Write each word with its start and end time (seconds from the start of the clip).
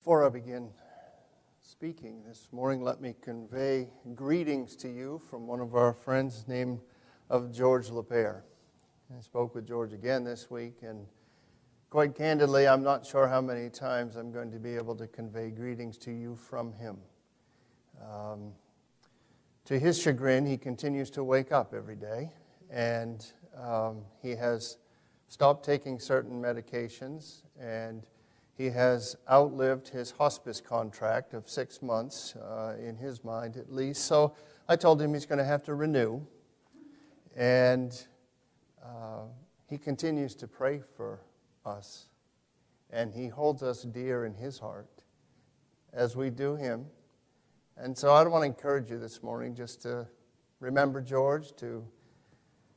Before 0.00 0.24
I 0.24 0.30
begin 0.30 0.70
speaking 1.60 2.22
this 2.26 2.48
morning, 2.52 2.80
let 2.80 3.02
me 3.02 3.14
convey 3.20 3.90
greetings 4.14 4.74
to 4.76 4.88
you 4.88 5.20
from 5.28 5.46
one 5.46 5.60
of 5.60 5.74
our 5.74 5.92
friends 5.92 6.46
named 6.48 6.80
of 7.28 7.52
George 7.52 7.90
LePere. 7.90 8.40
I 9.14 9.20
spoke 9.20 9.54
with 9.54 9.68
George 9.68 9.92
again 9.92 10.24
this 10.24 10.50
week, 10.50 10.78
and 10.80 11.06
quite 11.90 12.14
candidly, 12.14 12.66
I'm 12.66 12.82
not 12.82 13.04
sure 13.04 13.28
how 13.28 13.42
many 13.42 13.68
times 13.68 14.16
I'm 14.16 14.32
going 14.32 14.50
to 14.52 14.58
be 14.58 14.74
able 14.74 14.96
to 14.96 15.06
convey 15.06 15.50
greetings 15.50 15.98
to 15.98 16.10
you 16.10 16.34
from 16.34 16.72
him. 16.72 16.96
Um, 18.02 18.52
to 19.66 19.78
his 19.78 20.00
chagrin, 20.00 20.46
he 20.46 20.56
continues 20.56 21.10
to 21.10 21.22
wake 21.22 21.52
up 21.52 21.74
every 21.74 21.96
day, 21.96 22.30
and 22.70 23.26
um, 23.54 23.98
he 24.22 24.30
has 24.30 24.78
stopped 25.28 25.62
taking 25.62 25.98
certain 25.98 26.40
medications 26.40 27.42
and 27.60 28.06
he 28.60 28.66
has 28.66 29.16
outlived 29.26 29.88
his 29.88 30.10
hospice 30.10 30.60
contract 30.60 31.32
of 31.32 31.48
six 31.48 31.80
months, 31.80 32.36
uh, 32.36 32.76
in 32.78 32.94
his 32.94 33.24
mind 33.24 33.56
at 33.56 33.72
least. 33.72 34.04
So 34.04 34.34
I 34.68 34.76
told 34.76 35.00
him 35.00 35.14
he's 35.14 35.24
going 35.24 35.38
to 35.38 35.46
have 35.46 35.62
to 35.62 35.74
renew. 35.74 36.20
And 37.34 37.98
uh, 38.84 39.22
he 39.66 39.78
continues 39.78 40.34
to 40.34 40.46
pray 40.46 40.82
for 40.94 41.22
us. 41.64 42.08
And 42.90 43.14
he 43.14 43.28
holds 43.28 43.62
us 43.62 43.82
dear 43.82 44.26
in 44.26 44.34
his 44.34 44.58
heart 44.58 45.04
as 45.94 46.14
we 46.14 46.28
do 46.28 46.54
him. 46.54 46.84
And 47.78 47.96
so 47.96 48.12
I 48.12 48.22
want 48.24 48.42
to 48.42 48.46
encourage 48.46 48.90
you 48.90 48.98
this 48.98 49.22
morning 49.22 49.54
just 49.54 49.80
to 49.84 50.06
remember 50.58 51.00
George, 51.00 51.56
to 51.56 51.82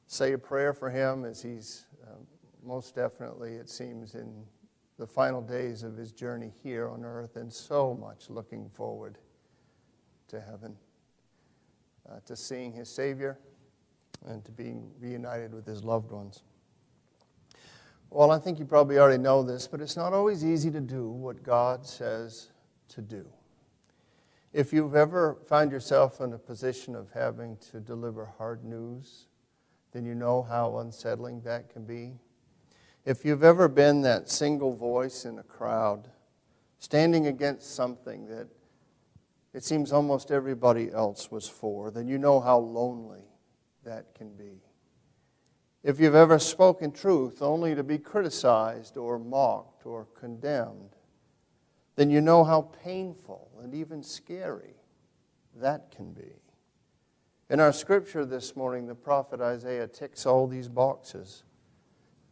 say 0.08 0.32
a 0.32 0.38
prayer 0.38 0.72
for 0.72 0.90
him 0.90 1.26
as 1.26 1.42
he's 1.42 1.88
uh, 2.06 2.16
most 2.64 2.96
definitely, 2.96 3.56
it 3.56 3.70
seems, 3.70 4.16
in 4.16 4.46
the 4.98 5.08
final 5.08 5.42
days 5.42 5.84
of 5.84 5.98
his 5.98 6.12
journey 6.12 6.52
here 6.62 6.88
on 6.88 7.04
earth 7.04 7.36
and 7.36 7.52
so 7.52 7.94
much 7.94 8.30
looking 8.30 8.70
forward 8.70 9.18
to 10.28 10.40
heaven, 10.40 10.76
uh, 12.10 12.20
to 12.26 12.36
seeing 12.36 12.72
his 12.72 12.90
Savior, 12.90 13.38
and 14.26 14.44
to 14.46 14.52
being 14.52 14.92
reunited 15.00 15.54
with 15.54 15.66
his 15.66 15.84
loved 15.84 16.12
ones. 16.12 16.44
Well, 18.10 18.32
I 18.32 18.38
think 18.38 18.60
you 18.60 18.66
probably 18.66 19.00
already 19.00 19.22
know 19.22 19.42
this, 19.42 19.68
but 19.68 19.82
it's 19.82 19.98
not 19.98 20.14
always 20.14 20.46
easy 20.46 20.70
to 20.72 20.80
do 20.80 21.10
what 21.10 21.42
God 21.42 21.86
says 21.86 22.50
to 22.90 23.02
do. 23.02 23.26
If 24.54 24.72
you've 24.72 24.96
ever 24.96 25.40
found 25.48 25.72
yourself 25.72 26.22
in 26.22 26.32
a 26.34 26.38
position 26.38 26.96
of 26.96 27.10
having 27.12 27.58
to 27.72 27.80
deliver 27.80 28.26
hard 28.38 28.64
news, 28.64 29.26
then 29.92 30.06
you 30.06 30.14
know 30.14 30.44
how 30.44 30.78
unsettling 30.78 31.42
that 31.42 31.70
can 31.70 31.86
be. 31.86 32.14
If 33.06 33.26
you've 33.26 33.44
ever 33.44 33.68
been 33.68 34.02
that 34.02 34.30
single 34.30 34.74
voice 34.74 35.26
in 35.26 35.38
a 35.38 35.44
crowd, 35.44 36.10
standing 36.80 37.28
against 37.28 37.76
something 37.76 38.28
that 38.28 38.48
it 39.54 39.64
seems 39.64 39.92
almost 39.92 40.32
everybody 40.32 40.92
else 40.92 41.30
was 41.30 41.48
for, 41.48 41.92
then 41.92 42.08
you 42.08 42.18
know 42.18 42.40
how 42.40 42.58
lonely 42.58 43.26
that 43.84 44.16
can 44.16 44.34
be. 44.36 44.62
If 45.84 46.00
you've 46.00 46.16
ever 46.16 46.40
spoken 46.40 46.92
truth 46.92 47.42
only 47.42 47.76
to 47.76 47.84
be 47.84 47.98
criticized 47.98 48.96
or 48.96 49.20
mocked 49.20 49.86
or 49.86 50.08
condemned, 50.18 50.96
then 51.98 52.10
you 52.10 52.22
know 52.22 52.46
how 52.46 52.62
painful 52.84 53.52
and 53.62 53.76
even 53.76 54.02
scary 54.02 54.76
that 55.58 55.92
can 55.92 56.14
be. 56.14 56.40
In 57.50 57.60
our 57.60 57.74
scripture 57.74 58.26
this 58.26 58.56
morning, 58.56 58.88
the 58.88 58.96
prophet 58.96 59.42
Isaiah 59.42 59.88
ticks 59.88 60.26
all 60.26 60.48
these 60.48 60.70
boxes. 60.70 61.44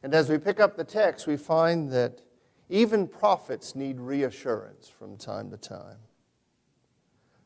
And 0.03 0.13
as 0.13 0.29
we 0.29 0.37
pick 0.37 0.59
up 0.59 0.77
the 0.77 0.83
text, 0.83 1.27
we 1.27 1.37
find 1.37 1.91
that 1.91 2.21
even 2.69 3.07
prophets 3.07 3.75
need 3.75 3.99
reassurance 3.99 4.87
from 4.89 5.17
time 5.17 5.51
to 5.51 5.57
time. 5.57 5.97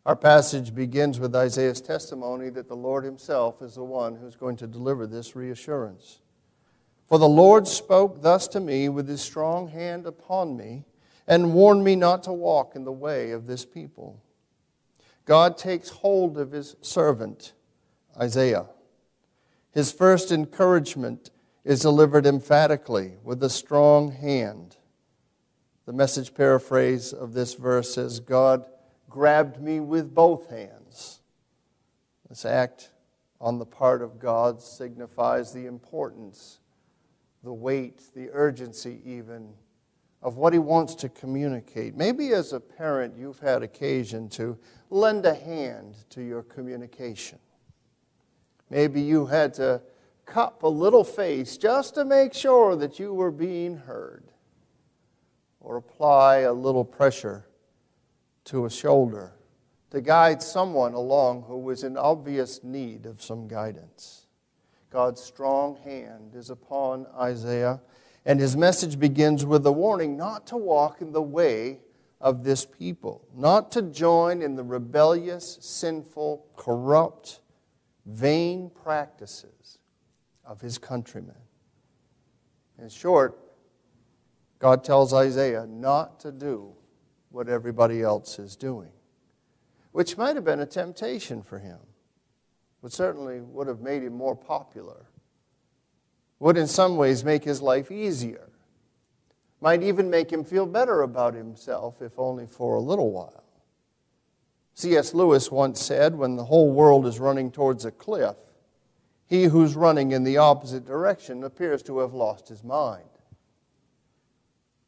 Our 0.06 0.16
passage 0.16 0.76
begins 0.76 1.20
with 1.20 1.36
Isaiah's 1.36 1.82
testimony 1.82 2.52
that 2.52 2.68
the 2.68 2.76
Lord 2.76 3.04
Himself 3.04 3.62
is 3.64 3.74
the 3.74 3.84
one 3.84 4.16
who's 4.16 4.36
going 4.36 4.56
to 4.58 4.68
deliver 4.68 5.08
this 5.08 5.36
reassurance. 5.36 6.20
For 7.08 7.18
the 7.18 7.28
Lord 7.28 7.68
spoke 7.68 8.22
thus 8.22 8.48
to 8.50 8.60
me 8.60 8.88
with 8.88 9.08
His 9.08 9.22
strong 9.22 9.70
hand 9.70 10.06
upon 10.06 10.56
me 10.56 10.86
and 11.28 11.56
warned 11.56 11.84
me 11.84 11.96
not 11.96 12.22
to 12.24 12.34
walk 12.34 12.76
in 12.76 12.84
the 12.84 12.92
way 12.92 13.32
of 13.32 13.48
this 13.48 13.66
people. 13.66 14.22
God 15.26 15.58
takes 15.58 15.90
hold 15.90 16.38
of 16.38 16.52
His 16.52 16.76
servant, 16.82 17.54
Isaiah. 18.16 18.68
His 19.72 19.92
first 19.92 20.32
encouragement 20.32 21.32
is 21.66 21.82
delivered 21.82 22.28
emphatically 22.28 23.14
with 23.24 23.44
a 23.44 23.50
strong 23.50 24.12
hand. 24.12 24.78
The 25.88 25.94
message 25.94 26.34
paraphrase 26.34 27.12
of 27.12 27.34
this 27.34 27.56
verse 27.56 27.96
says, 27.96 28.20
God 28.20 28.66
grabbed 29.10 29.60
me 29.60 29.80
with 29.80 30.14
both 30.14 30.50
hands. 30.50 31.22
This 32.30 32.46
act 32.46 32.92
on 33.42 33.58
the 33.58 33.66
part 33.66 34.04
of 34.04 34.20
God 34.20 34.62
signifies 34.62 35.52
the 35.52 35.66
importance, 35.66 36.60
the 37.44 37.54
weight, 37.54 38.04
the 38.16 38.30
urgency, 38.32 39.02
even 39.04 39.54
of 40.22 40.38
what 40.38 40.54
He 40.54 40.60
wants 40.60 40.94
to 40.96 41.10
communicate. 41.10 41.96
Maybe 41.96 42.34
as 42.34 42.54
a 42.54 42.60
parent, 42.60 43.16
you've 43.18 43.40
had 43.40 43.64
occasion 43.64 44.30
to 44.30 44.58
lend 44.92 45.26
a 45.26 45.34
hand 45.34 45.96
to 46.12 46.22
your 46.22 46.44
communication. 46.44 47.40
Maybe 48.70 49.02
you 49.02 49.26
had 49.26 49.54
to 49.56 49.82
cup 50.26 50.64
a 50.64 50.68
little 50.68 51.04
face 51.04 51.58
just 51.58 51.96
to 51.96 52.06
make 52.06 52.34
sure 52.34 52.76
that 52.76 53.00
you 53.00 53.14
were 53.14 53.32
being 53.32 53.78
heard, 53.78 54.24
or 55.60 55.78
apply 55.78 56.40
a 56.40 56.54
little 56.54 56.86
pressure 56.86 57.48
to 58.46 58.66
a 58.66 58.70
shoulder 58.70 59.34
to 59.92 60.02
guide 60.02 60.42
someone 60.42 60.94
along 60.94 61.44
who 61.44 61.58
was 61.58 61.84
in 61.84 61.98
obvious 61.98 62.64
need 62.64 63.06
of 63.06 63.22
some 63.22 63.48
guidance. 63.48 64.28
God's 64.90 65.22
strong 65.22 65.78
hand 65.78 66.36
is 66.36 66.50
upon 66.50 67.08
Isaiah, 67.18 67.82
and 68.26 68.40
his 68.40 68.58
message 68.58 69.00
begins 69.00 69.46
with 69.46 69.66
a 69.66 69.72
warning 69.72 70.18
not 70.18 70.48
to 70.48 70.58
walk 70.58 71.02
in 71.02 71.12
the 71.12 71.22
way 71.22 71.80
of 72.20 72.44
this 72.44 72.66
people, 72.66 73.28
not 73.36 73.72
to 73.72 73.82
join 73.84 74.42
in 74.42 74.56
the 74.56 74.64
rebellious, 74.64 75.58
sinful, 75.62 76.46
corrupt, 76.56 77.42
vain 78.06 78.70
practices 78.70 79.80
of 80.46 80.62
his 80.62 80.78
countrymen. 80.78 81.36
In 82.78 82.90
short, 82.90 83.38
God 84.60 84.84
tells 84.84 85.14
Isaiah 85.14 85.66
not 85.68 86.20
to 86.22 86.32
do 86.32 86.74
what 87.30 87.50
everybody 87.50 88.02
else 88.02 88.40
is 88.40 88.56
doing, 88.56 88.92
which 89.92 90.18
might 90.18 90.36
have 90.36 90.46
been 90.46 90.60
a 90.60 90.66
temptation 90.66 91.42
for 91.42 91.60
him, 91.60 91.80
but 92.82 92.92
certainly 92.92 93.42
would 93.42 93.68
have 93.68 93.82
made 93.82 94.04
him 94.04 94.14
more 94.14 94.36
popular, 94.36 95.08
would 96.40 96.58
in 96.58 96.68
some 96.68 96.98
ways 96.98 97.24
make 97.24 97.44
his 97.44 97.62
life 97.62 97.92
easier, 97.92 98.50
might 99.62 99.82
even 99.82 100.10
make 100.10 100.32
him 100.32 100.44
feel 100.44 100.66
better 100.66 101.02
about 101.02 101.34
himself, 101.34 102.02
if 102.02 102.20
only 102.20 102.46
for 102.46 102.76
a 102.76 102.82
little 102.82 103.12
while. 103.12 103.44
C.S. 104.76 105.14
Lewis 105.14 105.50
once 105.50 105.82
said, 105.82 106.16
When 106.16 106.36
the 106.36 106.46
whole 106.46 106.72
world 106.72 107.06
is 107.06 107.20
running 107.20 107.50
towards 107.50 107.86
a 107.86 107.92
cliff, 107.92 108.36
he 109.28 109.46
who's 109.46 109.76
running 109.76 110.12
in 110.12 110.24
the 110.24 110.38
opposite 110.38 110.86
direction 110.86 111.44
appears 111.44 111.82
to 111.84 112.00
have 112.00 112.14
lost 112.14 112.48
his 112.48 112.64
mind. 112.64 113.10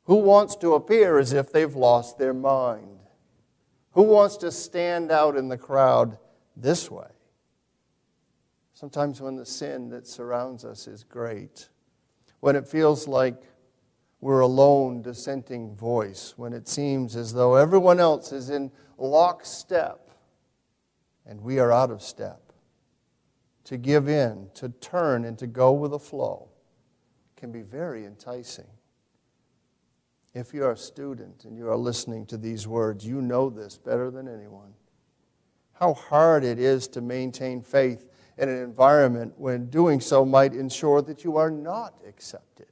Who 0.06 0.18
wants 0.18 0.56
to 0.58 0.76
appear 0.76 1.18
as 1.18 1.34
if 1.34 1.52
they've 1.52 1.76
lost 1.76 2.18
their 2.18 2.34
mind? 2.34 3.00
Who 3.92 4.04
wants 4.04 4.38
to 4.38 4.52
stand 4.52 5.12
out 5.12 5.36
in 5.36 5.50
the 5.50 5.58
crowd 5.58 6.18
this 6.56 6.90
way? 6.90 7.08
Sometimes 8.74 9.20
when 9.20 9.36
the 9.36 9.46
sin 9.46 9.90
that 9.90 10.06
surrounds 10.06 10.64
us 10.64 10.88
is 10.88 11.04
great, 11.04 11.68
when 12.42 12.56
it 12.56 12.68
feels 12.68 13.08
like 13.08 13.42
we're 14.22 14.42
a 14.42 14.48
lone 14.48 15.02
dissenting 15.02 15.76
voice, 15.76 16.36
when 16.38 16.54
it 16.54 16.68
seems 16.68 17.16
as 17.16 17.34
though 17.34 17.56
everyone 17.56 18.00
else 18.00 18.32
is 18.32 18.52
in 18.52 18.72
lockstep 19.00 20.12
and 21.26 21.42
we 21.42 21.58
are 21.60 21.72
out 21.72 21.90
of 21.90 22.02
step 22.04 22.47
to 23.68 23.76
give 23.76 24.08
in, 24.08 24.48
to 24.54 24.70
turn, 24.70 25.26
and 25.26 25.38
to 25.38 25.46
go 25.46 25.74
with 25.74 25.92
the 25.92 26.00
flow 26.00 26.48
can 27.36 27.52
be 27.52 27.62
very 27.62 28.06
enticing. 28.06 28.68
If 30.34 30.54
you're 30.54 30.72
a 30.72 30.78
student 30.78 31.44
and 31.44 31.58
you 31.58 31.68
are 31.70 31.76
listening 31.76 32.26
to 32.28 32.38
these 32.38 32.66
words, 32.66 33.06
you 33.06 33.22
know 33.22 33.50
this 33.50 33.78
better 33.78 34.10
than 34.10 34.30
anyone. 34.30 34.74
How 35.74 35.94
hard 35.94 36.46
it 36.46 36.60
is 36.60 36.88
to 36.90 37.02
maintain 37.02 37.62
faith 37.62 38.10
in 38.38 38.48
an 38.48 38.58
environment 38.64 39.34
when 39.36 39.66
doing 39.66 40.00
so 40.00 40.24
might 40.24 40.54
ensure 40.54 41.02
that 41.02 41.26
you 41.26 41.36
are 41.36 41.52
not 41.52 41.94
accepted, 42.08 42.68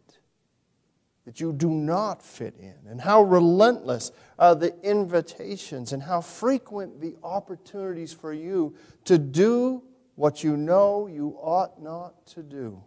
that 1.25 1.41
you 1.41 1.51
do 1.51 1.69
not 1.69 2.23
fit 2.23 2.55
in, 2.57 2.75
and 2.89 3.01
how 3.01 3.21
relentless 3.21 4.13
are 4.39 4.55
the 4.55 4.73
invitations 4.81 5.91
and 5.91 6.03
how 6.03 6.21
frequent 6.21 7.01
the 7.01 7.17
opportunities 7.21 8.13
for 8.13 8.31
you 8.31 8.73
to 9.03 9.17
do 9.17 9.83
what 10.15 10.43
you 10.43 10.57
know 10.57 11.07
you 11.07 11.37
ought 11.41 11.81
not 11.81 12.25
to 12.27 12.41
do. 12.41 12.81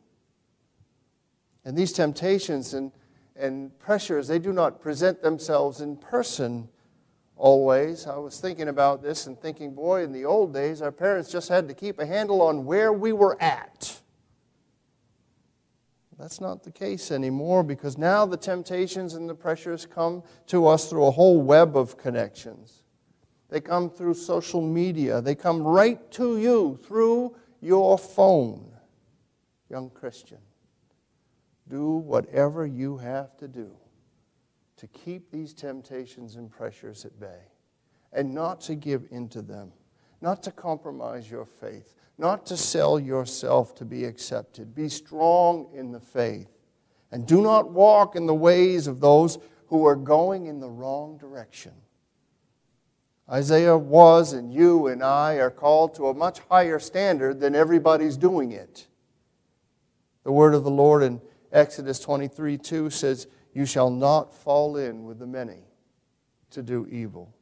And 1.65 1.77
these 1.77 1.93
temptations 1.93 2.75
and, 2.75 2.93
and 3.37 3.77
pressures, 3.79 4.29
they 4.29 4.39
do 4.39 4.53
not 4.53 4.81
present 4.81 5.23
themselves 5.23 5.81
in 5.81 5.97
person 5.97 6.69
always. 7.37 8.07
I 8.07 8.17
was 8.17 8.41
thinking 8.41 8.69
about 8.69 9.03
this 9.03 9.27
and 9.27 9.39
thinking, 9.39 9.75
boy, 9.75 10.03
in 10.03 10.13
the 10.13 10.25
old 10.25 10.53
days, 10.53 10.83
our 10.83 10.93
parents 10.93 11.31
just 11.31 11.49
had 11.49 11.69
to 11.69 11.75
keep 11.75 11.99
a 11.99 12.07
handle 12.07 12.43
on 12.43 12.65
where 12.65 12.93
we 12.93 13.13
were 13.13 13.41
at. 13.43 14.01
That's 16.19 16.41
not 16.41 16.65
the 16.65 16.73
case 16.73 17.13
anymore 17.13 17.63
because 17.63 17.97
now 17.97 18.27
the 18.27 18.37
temptations 18.37 19.15
and 19.15 19.31
the 19.31 19.37
pressures 19.37 19.87
come 19.87 20.25
to 20.49 20.67
us 20.67 20.91
through 20.91 21.05
a 21.07 21.13
whole 21.13 21.41
web 21.41 21.77
of 21.77 21.97
connections. 21.97 22.83
They 23.49 23.61
come 23.61 23.89
through 23.89 24.15
social 24.15 24.61
media, 24.61 25.21
they 25.21 25.35
come 25.35 25.63
right 25.63 26.11
to 26.13 26.39
you 26.39 26.79
through 26.85 27.35
your 27.61 27.99
phone. 27.99 28.73
Young 29.71 29.91
Christian, 29.91 30.39
do 31.69 31.93
whatever 31.93 32.67
you 32.67 32.99
have 32.99 33.37
to 33.39 33.49
do 33.49 33.71
to 34.77 34.87
keep 34.87 35.31
these 35.31 35.53
temptations 35.53 36.37
and 36.37 36.51
pressures 36.51 37.05
at 37.05 37.19
bay 37.19 37.41
and 38.13 38.35
not 38.35 38.61
to 38.63 38.75
give 38.75 39.07
in 39.11 39.29
to 39.29 39.43
them, 39.43 39.73
not 40.21 40.43
to 40.45 40.51
compromise 40.51 41.31
your 41.31 41.45
faith, 41.45 41.95
not 42.17 42.47
to 42.47 42.57
sell 42.57 42.99
yourself 42.99 43.75
to 43.75 43.85
be 43.85 44.05
accepted. 44.05 44.75
Be 44.75 44.89
strong 44.89 45.69
in 45.75 45.93
the 45.93 46.01
faith 46.01 46.49
and 47.11 47.27
do 47.27 47.43
not 47.43 47.71
walk 47.71 48.17
in 48.17 48.27
the 48.27 48.35
ways 48.35 48.87
of 48.87 49.01
those 49.01 49.39
who 49.67 49.87
are 49.87 49.97
going 49.97 50.47
in 50.47 50.61
the 50.61 50.69
wrong 50.69 51.19
direction. 51.19 51.73
Isaiah 53.31 53.77
was, 53.77 54.33
and 54.33 54.53
you 54.53 54.87
and 54.87 55.03
I 55.03 55.35
are 55.35 55.51
called 55.51 55.95
to 55.97 56.09
a 56.09 56.15
much 56.15 56.39
higher 56.49 56.79
standard 56.79 57.41
than 57.41 57.55
everybody's 57.55 58.17
doing 58.17 58.53
it. 58.53 58.87
The 60.25 60.33
word 60.33 60.55
of 60.55 60.65
the 60.65 60.71
Lord 60.71 61.03
in 61.03 61.21
Exodus 61.53 62.01
23 62.01 62.57
2 62.57 62.91
says, 62.91 63.27
You 63.53 63.67
shall 63.67 63.91
not 63.91 64.35
fall 64.35 64.77
in 64.77 65.05
with 65.05 65.19
the 65.19 65.27
many 65.27 65.65
to 66.51 66.63
do 66.63 66.87
evil. 66.91 67.35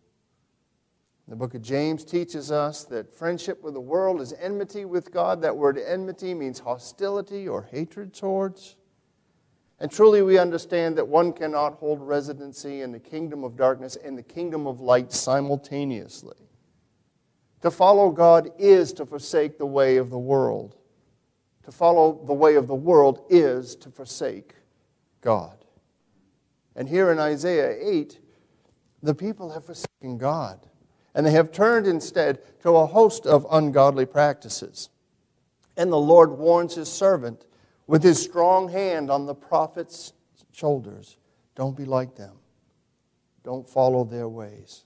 The 1.28 1.36
book 1.36 1.54
of 1.54 1.62
James 1.62 2.04
teaches 2.04 2.52
us 2.52 2.84
that 2.84 3.12
friendship 3.12 3.62
with 3.62 3.74
the 3.74 3.80
world 3.80 4.20
is 4.20 4.32
enmity 4.40 4.84
with 4.84 5.12
God. 5.12 5.42
That 5.42 5.56
word 5.56 5.76
enmity 5.76 6.34
means 6.34 6.60
hostility 6.60 7.48
or 7.48 7.62
hatred 7.62 8.14
towards. 8.14 8.76
And 9.78 9.90
truly, 9.90 10.22
we 10.22 10.38
understand 10.38 10.96
that 10.96 11.06
one 11.06 11.32
cannot 11.32 11.74
hold 11.74 12.00
residency 12.00 12.80
in 12.80 12.92
the 12.92 12.98
kingdom 12.98 13.44
of 13.44 13.56
darkness 13.56 13.96
and 13.96 14.16
the 14.16 14.22
kingdom 14.22 14.66
of 14.66 14.80
light 14.80 15.12
simultaneously. 15.12 16.36
To 17.62 17.70
follow 17.70 18.10
God 18.10 18.50
is 18.58 18.92
to 18.94 19.04
forsake 19.04 19.58
the 19.58 19.66
way 19.66 19.96
of 19.96 20.10
the 20.10 20.18
world. 20.18 20.76
To 21.64 21.72
follow 21.72 22.20
the 22.24 22.32
way 22.32 22.54
of 22.54 22.68
the 22.68 22.74
world 22.74 23.24
is 23.28 23.74
to 23.76 23.90
forsake 23.90 24.54
God. 25.20 25.64
And 26.76 26.88
here 26.88 27.10
in 27.10 27.18
Isaiah 27.18 27.74
8, 27.80 28.20
the 29.02 29.14
people 29.14 29.50
have 29.50 29.64
forsaken 29.64 30.18
God, 30.18 30.60
and 31.14 31.26
they 31.26 31.32
have 31.32 31.50
turned 31.50 31.86
instead 31.86 32.38
to 32.60 32.76
a 32.76 32.86
host 32.86 33.26
of 33.26 33.46
ungodly 33.50 34.06
practices. 34.06 34.90
And 35.76 35.90
the 35.90 35.98
Lord 35.98 36.32
warns 36.32 36.74
his 36.74 36.90
servant 36.90 37.45
with 37.86 38.02
his 38.02 38.22
strong 38.22 38.68
hand 38.68 39.10
on 39.10 39.26
the 39.26 39.34
prophet's 39.34 40.12
shoulders 40.52 41.18
don't 41.54 41.76
be 41.76 41.84
like 41.84 42.16
them, 42.16 42.36
don't 43.44 43.68
follow 43.68 44.04
their 44.04 44.28
ways. 44.28 44.84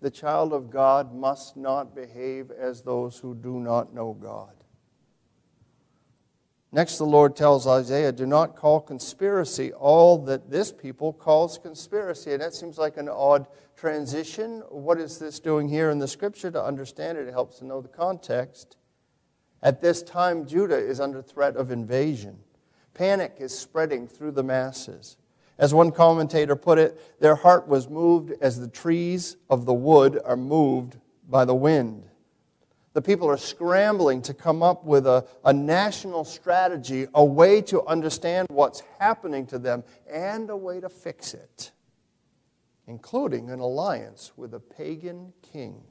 The 0.00 0.10
child 0.10 0.52
of 0.52 0.70
God 0.70 1.14
must 1.14 1.56
not 1.56 1.94
behave 1.94 2.50
as 2.50 2.82
those 2.82 3.18
who 3.18 3.34
do 3.34 3.58
not 3.58 3.94
know 3.94 4.12
God. 4.12 4.52
Next, 6.72 6.98
the 6.98 7.06
Lord 7.06 7.36
tells 7.36 7.66
Isaiah, 7.66 8.12
Do 8.12 8.26
not 8.26 8.54
call 8.54 8.80
conspiracy 8.80 9.72
all 9.72 10.18
that 10.24 10.50
this 10.50 10.70
people 10.70 11.12
calls 11.12 11.58
conspiracy. 11.58 12.32
And 12.32 12.42
that 12.42 12.54
seems 12.54 12.76
like 12.76 12.98
an 12.98 13.08
odd 13.08 13.46
transition. 13.76 14.62
What 14.68 15.00
is 15.00 15.18
this 15.18 15.40
doing 15.40 15.68
here 15.68 15.90
in 15.90 15.98
the 15.98 16.06
scripture? 16.06 16.50
To 16.50 16.62
understand 16.62 17.16
it, 17.16 17.28
it 17.28 17.32
helps 17.32 17.60
to 17.60 17.64
know 17.64 17.80
the 17.80 17.88
context. 17.88 18.76
At 19.62 19.80
this 19.80 20.02
time, 20.02 20.46
Judah 20.46 20.76
is 20.76 21.00
under 21.00 21.22
threat 21.22 21.56
of 21.56 21.70
invasion. 21.70 22.38
Panic 22.94 23.36
is 23.38 23.56
spreading 23.56 24.06
through 24.06 24.32
the 24.32 24.42
masses. 24.42 25.16
As 25.58 25.72
one 25.72 25.90
commentator 25.90 26.54
put 26.54 26.78
it, 26.78 27.20
their 27.20 27.34
heart 27.34 27.66
was 27.66 27.88
moved 27.88 28.32
as 28.40 28.60
the 28.60 28.68
trees 28.68 29.36
of 29.48 29.64
the 29.64 29.74
wood 29.74 30.20
are 30.24 30.36
moved 30.36 30.96
by 31.28 31.44
the 31.44 31.54
wind. 31.54 32.04
The 32.92 33.02
people 33.02 33.28
are 33.28 33.36
scrambling 33.36 34.22
to 34.22 34.34
come 34.34 34.62
up 34.62 34.84
with 34.84 35.06
a, 35.06 35.26
a 35.44 35.52
national 35.52 36.24
strategy, 36.24 37.06
a 37.14 37.24
way 37.24 37.60
to 37.62 37.84
understand 37.84 38.48
what's 38.50 38.82
happening 38.98 39.46
to 39.48 39.58
them, 39.58 39.84
and 40.10 40.48
a 40.48 40.56
way 40.56 40.80
to 40.80 40.88
fix 40.88 41.34
it, 41.34 41.72
including 42.86 43.50
an 43.50 43.60
alliance 43.60 44.32
with 44.36 44.54
a 44.54 44.60
pagan 44.60 45.34
king. 45.42 45.82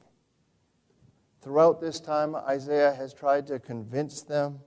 Throughout 1.46 1.80
this 1.80 2.00
time, 2.00 2.34
Isaiah 2.34 2.92
has 2.92 3.14
tried 3.14 3.46
to 3.46 3.60
convince 3.60 4.22
them 4.22 4.58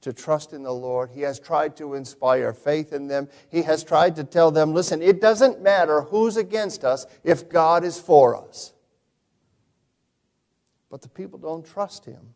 to 0.00 0.12
trust 0.12 0.52
in 0.52 0.64
the 0.64 0.74
Lord. 0.74 1.10
He 1.10 1.20
has 1.20 1.38
tried 1.38 1.76
to 1.76 1.94
inspire 1.94 2.52
faith 2.52 2.92
in 2.92 3.06
them. 3.06 3.28
He 3.48 3.62
has 3.62 3.84
tried 3.84 4.16
to 4.16 4.24
tell 4.24 4.50
them 4.50 4.74
listen, 4.74 5.00
it 5.00 5.20
doesn't 5.20 5.62
matter 5.62 6.00
who's 6.00 6.36
against 6.36 6.84
us 6.84 7.06
if 7.22 7.48
God 7.48 7.84
is 7.84 8.00
for 8.00 8.34
us. 8.34 8.72
But 10.90 11.02
the 11.02 11.08
people 11.08 11.38
don't 11.38 11.64
trust 11.64 12.04
him. 12.04 12.34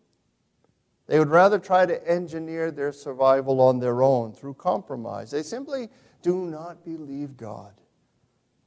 They 1.08 1.18
would 1.18 1.30
rather 1.30 1.58
try 1.58 1.84
to 1.84 2.08
engineer 2.08 2.70
their 2.70 2.92
survival 2.92 3.60
on 3.60 3.80
their 3.80 4.00
own 4.04 4.32
through 4.32 4.54
compromise. 4.54 5.32
They 5.32 5.42
simply 5.42 5.88
do 6.22 6.46
not 6.46 6.84
believe 6.84 7.36
God. 7.36 7.72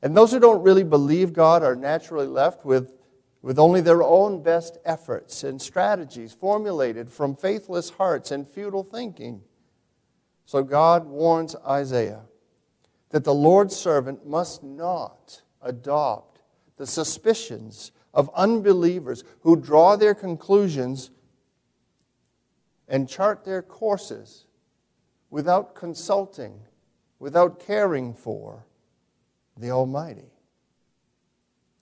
And 0.01 0.15
those 0.15 0.33
who 0.33 0.41
don't 0.41 0.61
really 0.61 0.83
believe 0.83 1.31
God 1.31 1.63
are 1.63 1.73
naturally 1.73 2.27
left 2.27 2.65
with, 2.65 2.91
with 3.45 3.59
only 3.59 3.79
their 3.79 4.01
own 4.01 4.41
best 4.41 4.79
efforts 4.85 5.43
and 5.43 5.61
strategies 5.61 6.33
formulated 6.33 7.07
from 7.07 7.35
faithless 7.35 7.91
hearts 7.91 8.31
and 8.31 8.49
futile 8.49 8.81
thinking. 8.81 9.39
So 10.47 10.63
God 10.63 11.05
warns 11.05 11.55
Isaiah 11.57 12.23
that 13.11 13.23
the 13.23 13.35
Lord's 13.35 13.75
servant 13.75 14.25
must 14.25 14.63
not 14.63 15.43
adopt 15.61 16.41
the 16.77 16.87
suspicions 16.87 17.91
of 18.15 18.31
unbelievers 18.33 19.23
who 19.41 19.55
draw 19.55 19.95
their 19.95 20.15
conclusions 20.15 21.11
and 22.87 23.07
chart 23.07 23.45
their 23.45 23.61
courses 23.61 24.47
without 25.29 25.75
consulting, 25.75 26.61
without 27.19 27.59
caring 27.59 28.15
for 28.15 28.65
the 29.55 29.69
Almighty. 29.69 30.34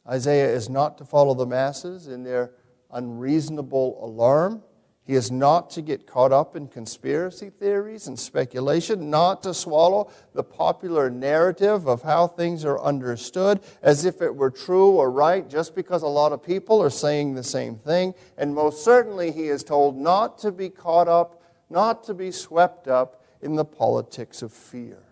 Isaiah 0.07 0.53
is 0.53 0.69
not 0.69 0.97
to 0.97 1.05
follow 1.05 1.33
the 1.33 1.45
masses 1.45 2.07
in 2.07 2.24
their 2.24 2.51
unreasonable 2.91 4.03
alarm. 4.03 4.62
He 5.05 5.15
is 5.15 5.31
not 5.31 5.69
to 5.72 5.81
get 5.81 6.07
caught 6.07 6.31
up 6.31 6.55
in 6.55 6.67
conspiracy 6.67 7.50
theories 7.50 8.07
and 8.07 8.17
speculation, 8.17 9.10
not 9.10 9.43
to 9.43 9.53
swallow 9.53 10.10
the 10.33 10.43
popular 10.43 11.10
narrative 11.10 11.88
of 11.88 12.01
how 12.03 12.27
things 12.27 12.63
are 12.63 12.79
understood 12.79 13.60
as 13.81 14.05
if 14.05 14.22
it 14.22 14.33
were 14.33 14.51
true 14.51 14.91
or 14.91 15.12
right 15.12 15.50
just 15.50 15.75
because 15.75 16.03
a 16.03 16.07
lot 16.07 16.31
of 16.31 16.41
people 16.41 16.81
are 16.81 16.89
saying 16.89 17.36
the 17.36 17.43
same 17.43 17.75
thing. 17.75 18.13
And 18.38 18.55
most 18.55 18.83
certainly, 18.83 19.31
he 19.31 19.48
is 19.48 19.63
told 19.63 19.98
not 19.98 20.38
to 20.39 20.51
be 20.51 20.69
caught 20.69 21.10
up, 21.10 21.41
not 21.69 22.05
to 22.05 22.13
be 22.13 22.31
swept 22.31 22.88
up 22.88 23.22
in 23.41 23.55
the 23.55 23.65
politics 23.65 24.41
of 24.41 24.53
fear. 24.53 25.03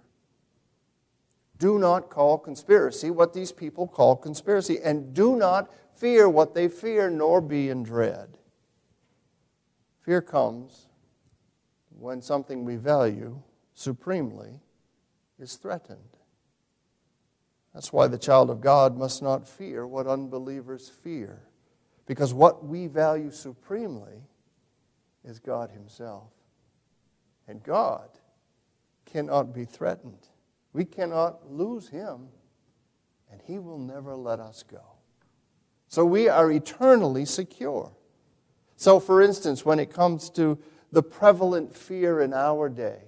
Do 1.62 1.78
not 1.78 2.10
call 2.10 2.40
conspiracy 2.40 3.12
what 3.12 3.34
these 3.34 3.52
people 3.52 3.86
call 3.86 4.16
conspiracy, 4.16 4.80
and 4.84 5.14
do 5.14 5.36
not 5.36 5.72
fear 5.94 6.28
what 6.28 6.56
they 6.56 6.68
fear, 6.68 7.08
nor 7.08 7.40
be 7.40 7.70
in 7.70 7.84
dread. 7.84 8.40
Fear 10.00 10.24
comes 10.24 10.88
when 12.00 12.20
something 12.20 12.66
we 12.66 12.78
value 12.78 13.44
supremely 13.76 14.60
is 15.38 15.56
threatened. 15.56 16.18
That's 17.76 17.94
why 17.94 18.08
the 18.08 18.18
child 18.18 18.50
of 18.50 18.60
God 18.60 18.98
must 18.98 19.22
not 19.22 19.48
fear 19.48 19.86
what 19.86 20.08
unbelievers 20.08 20.90
fear, 20.90 21.44
because 22.08 22.34
what 22.34 22.66
we 22.66 22.88
value 22.88 23.30
supremely 23.30 24.24
is 25.24 25.38
God 25.38 25.70
Himself. 25.70 26.32
And 27.48 27.62
God 27.62 28.10
cannot 29.06 29.54
be 29.54 29.64
threatened. 29.64 30.31
We 30.74 30.86
cannot 30.86 31.52
lose 31.52 31.90
Him, 31.90 32.30
and 33.32 33.42
He 33.46 33.60
will 33.60 33.80
never 33.80 34.16
let 34.16 34.40
us 34.40 34.64
go. 34.64 34.82
So 35.88 36.06
we 36.06 36.30
are 36.30 36.52
eternally 36.52 37.26
secure. 37.26 37.92
So, 38.78 39.00
for 39.00 39.22
instance, 39.22 39.66
when 39.66 39.80
it 39.80 39.94
comes 39.94 40.30
to 40.32 40.58
the 40.92 41.04
prevalent 41.04 41.76
fear 41.76 42.22
in 42.22 42.34
our 42.34 42.70
day, 42.70 43.02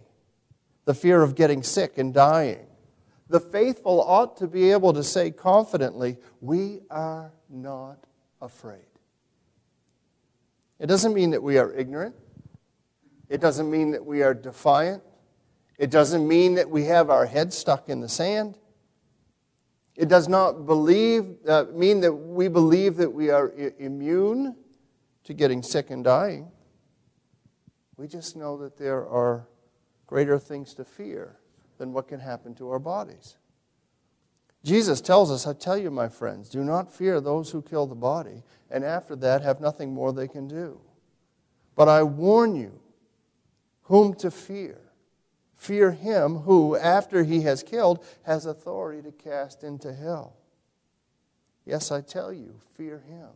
the 0.86 0.94
fear 0.94 1.22
of 1.22 1.36
getting 1.36 1.64
sick 1.64 1.98
and 1.98 2.14
dying, 2.14 2.66
the 3.30 3.40
faithful 3.40 4.02
ought 4.02 4.38
to 4.38 4.48
be 4.48 4.72
able 4.72 4.94
to 4.94 5.04
say 5.04 5.32
confidently, 5.32 6.18
We 6.42 6.82
are 6.90 7.32
not 7.50 7.98
afraid. 8.42 8.82
It 10.80 10.88
doesn't 10.88 11.14
mean 11.14 11.32
that 11.32 11.42
we 11.42 11.58
are 11.58 11.74
ignorant. 11.74 12.16
It 13.30 13.40
doesn't 13.40 13.72
mean 13.72 13.92
that 13.92 14.06
we 14.06 14.22
are 14.22 14.34
defiant. 14.34 15.02
It 15.84 15.90
doesn't 15.90 16.26
mean 16.26 16.56
that 16.56 16.70
we 16.70 16.86
have 16.86 17.10
our 17.10 17.26
head 17.26 17.52
stuck 17.52 17.90
in 17.90 18.00
the 18.00 18.08
sand. 18.08 18.58
It 19.98 20.08
does 20.08 20.30
not 20.30 20.66
believe, 20.66 21.36
uh, 21.46 21.66
mean 21.74 22.00
that 22.00 22.14
we 22.14 22.48
believe 22.48 22.96
that 22.96 23.14
we 23.14 23.30
are 23.30 23.52
I- 23.60 23.74
immune 23.80 24.56
to 25.26 25.34
getting 25.34 25.62
sick 25.62 25.90
and 25.90 26.02
dying. 26.02 26.50
We 27.98 28.08
just 28.08 28.38
know 28.38 28.56
that 28.60 28.78
there 28.78 29.06
are 29.06 29.46
greater 30.08 30.40
things 30.40 30.74
to 30.76 30.86
fear 30.86 31.36
than 31.78 31.92
what 31.92 32.08
can 32.08 32.22
happen 32.22 32.56
to 32.56 32.70
our 32.70 32.80
bodies. 32.80 33.36
Jesus 34.64 35.02
tells 35.02 35.30
us, 35.30 35.46
I 35.46 35.52
tell 35.52 35.78
you, 35.78 35.92
my 35.92 36.08
friends, 36.08 36.48
do 36.48 36.64
not 36.64 36.94
fear 36.94 37.20
those 37.20 37.52
who 37.52 37.62
kill 37.62 37.88
the 37.88 37.94
body, 37.94 38.44
and 38.72 38.86
after 38.86 39.18
that 39.18 39.42
have 39.42 39.60
nothing 39.60 39.94
more 39.94 40.14
they 40.14 40.30
can 40.30 40.48
do. 40.48 40.80
But 41.76 41.90
I 41.90 42.04
warn 42.04 42.56
you 42.56 42.80
whom 43.82 44.14
to 44.14 44.32
fear. 44.32 44.80
Fear 45.56 45.92
him 45.92 46.40
who, 46.40 46.76
after 46.76 47.24
he 47.24 47.42
has 47.42 47.64
killed, 47.64 48.04
has 48.24 48.46
authority 48.46 49.02
to 49.02 49.12
cast 49.12 49.64
into 49.64 49.94
hell. 49.94 50.36
Yes, 51.66 51.92
I 51.92 52.02
tell 52.02 52.34
you, 52.34 52.60
fear 52.76 53.02
him. 53.08 53.30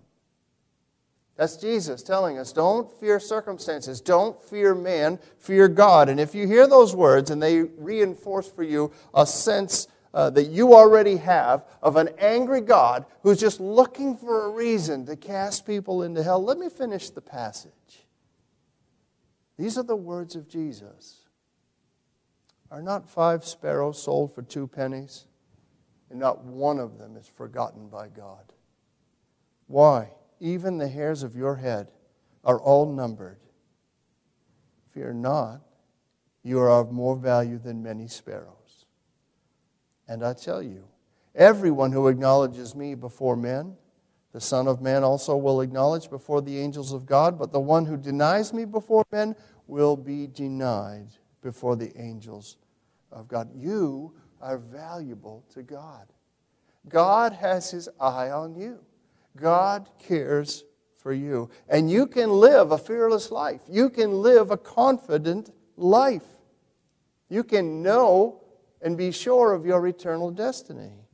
That's 1.37 1.55
Jesus 1.55 2.01
telling 2.01 2.39
us 2.39 2.51
don't 2.51 2.91
fear 2.99 3.19
circumstances, 3.19 4.01
don't 4.01 4.41
fear 4.41 4.73
man, 4.73 5.19
fear 5.37 5.67
God. 5.67 6.09
And 6.09 6.19
if 6.19 6.33
you 6.33 6.47
hear 6.47 6.67
those 6.67 6.95
words 6.95 7.29
and 7.29 7.41
they 7.41 7.61
reinforce 7.61 8.49
for 8.49 8.63
you 8.63 8.91
a 9.13 9.25
sense 9.25 9.87
uh, 10.15 10.31
that 10.31 10.45
you 10.45 10.73
already 10.73 11.17
have 11.17 11.63
of 11.83 11.95
an 11.95 12.09
angry 12.17 12.61
God 12.61 13.05
who's 13.21 13.39
just 13.39 13.59
looking 13.59 14.17
for 14.17 14.45
a 14.45 14.49
reason 14.49 15.05
to 15.05 15.15
cast 15.15 15.67
people 15.67 16.01
into 16.01 16.23
hell, 16.23 16.43
let 16.43 16.57
me 16.57 16.69
finish 16.69 17.11
the 17.11 17.21
passage. 17.21 17.71
These 19.59 19.77
are 19.77 19.83
the 19.83 19.95
words 19.95 20.35
of 20.35 20.49
Jesus. 20.49 21.26
Are 22.69 22.81
not 22.81 23.09
five 23.09 23.45
sparrows 23.45 24.01
sold 24.01 24.33
for 24.33 24.41
two 24.41 24.67
pennies? 24.67 25.25
And 26.09 26.19
not 26.19 26.43
one 26.43 26.79
of 26.79 26.97
them 26.97 27.15
is 27.15 27.27
forgotten 27.27 27.89
by 27.89 28.09
God. 28.09 28.53
Why? 29.67 30.11
Even 30.39 30.77
the 30.77 30.87
hairs 30.87 31.23
of 31.23 31.35
your 31.35 31.55
head 31.55 31.91
are 32.43 32.59
all 32.59 32.91
numbered. 32.91 33.39
Fear 34.93 35.13
not, 35.13 35.61
you 36.43 36.59
are 36.59 36.69
of 36.69 36.91
more 36.91 37.15
value 37.15 37.57
than 37.57 37.83
many 37.83 38.07
sparrows. 38.07 38.85
And 40.07 40.23
I 40.23 40.33
tell 40.33 40.61
you, 40.61 40.87
everyone 41.35 41.91
who 41.91 42.07
acknowledges 42.07 42.75
me 42.75 42.95
before 42.95 43.35
men, 43.35 43.75
the 44.31 44.41
Son 44.41 44.67
of 44.67 44.81
Man 44.81 45.03
also 45.03 45.35
will 45.35 45.61
acknowledge 45.61 46.09
before 46.09 46.41
the 46.41 46.57
angels 46.59 46.93
of 46.93 47.05
God, 47.05 47.37
but 47.37 47.51
the 47.51 47.59
one 47.59 47.85
who 47.85 47.97
denies 47.97 48.53
me 48.53 48.65
before 48.65 49.05
men 49.11 49.35
will 49.67 49.97
be 49.97 50.27
denied 50.27 51.09
before 51.41 51.75
the 51.75 51.95
angels 51.99 52.57
of 53.11 53.27
God. 53.27 53.49
You 53.55 54.13
are 54.41 54.57
valuable 54.57 55.43
to 55.53 55.63
God. 55.63 56.07
God 56.87 57.33
has 57.33 57.71
his 57.71 57.89
eye 57.99 58.29
on 58.29 58.55
you. 58.55 58.79
God 59.35 59.89
cares 59.99 60.63
for 60.97 61.13
you. 61.13 61.49
And 61.69 61.89
you 61.89 62.07
can 62.07 62.29
live 62.29 62.71
a 62.71 62.77
fearless 62.77 63.31
life. 63.31 63.61
You 63.69 63.89
can 63.89 64.21
live 64.21 64.51
a 64.51 64.57
confident 64.57 65.51
life. 65.75 66.25
You 67.29 67.43
can 67.43 67.81
know 67.81 68.41
and 68.81 68.97
be 68.97 69.11
sure 69.11 69.53
of 69.53 69.65
your 69.65 69.85
eternal 69.87 70.31
destiny. 70.31 71.06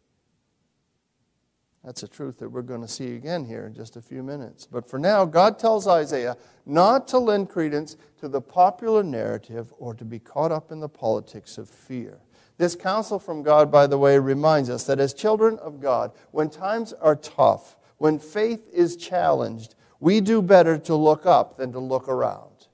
That's 1.84 2.04
a 2.04 2.08
truth 2.08 2.38
that 2.38 2.50
we're 2.50 2.62
going 2.62 2.82
to 2.82 2.88
see 2.88 3.16
again 3.16 3.44
here 3.44 3.66
in 3.66 3.74
just 3.74 3.98
a 3.98 4.02
few 4.02 4.24
minutes. 4.24 4.66
But 4.66 4.90
for 4.90 4.98
now, 4.98 5.26
God 5.26 5.60
tells 5.60 5.86
Isaiah 5.86 6.38
not 6.66 7.10
to 7.10 7.20
lend 7.20 7.50
credence 7.50 7.98
to 8.22 8.30
the 8.30 8.40
popular 8.40 9.04
narrative 9.04 9.74
or 9.78 9.94
to 9.96 10.06
be 10.06 10.20
caught 10.20 10.52
up 10.52 10.72
in 10.72 10.80
the 10.80 10.88
politics 10.88 11.58
of 11.58 11.70
fear. 11.70 12.20
This 12.58 12.76
counsel 12.76 13.20
from 13.20 13.44
God, 13.44 13.70
by 13.70 13.88
the 13.88 13.98
way, 13.98 14.18
reminds 14.18 14.70
us 14.70 14.86
that 14.86 15.00
as 15.00 15.14
children 15.14 15.60
of 15.60 15.82
God, 15.82 16.12
when 16.32 16.50
times 16.50 16.94
are 16.94 17.18
tough, 17.18 17.76
when 17.98 18.18
faith 18.18 18.70
is 18.72 18.96
challenged, 18.96 19.76
we 20.00 20.22
do 20.22 20.42
better 20.42 20.78
to 20.78 20.96
look 20.96 21.26
up 21.26 21.58
than 21.58 21.72
to 21.74 21.80
look 21.80 22.08
around. 22.08 22.68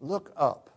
Look 0.00 0.32
up, 0.36 0.70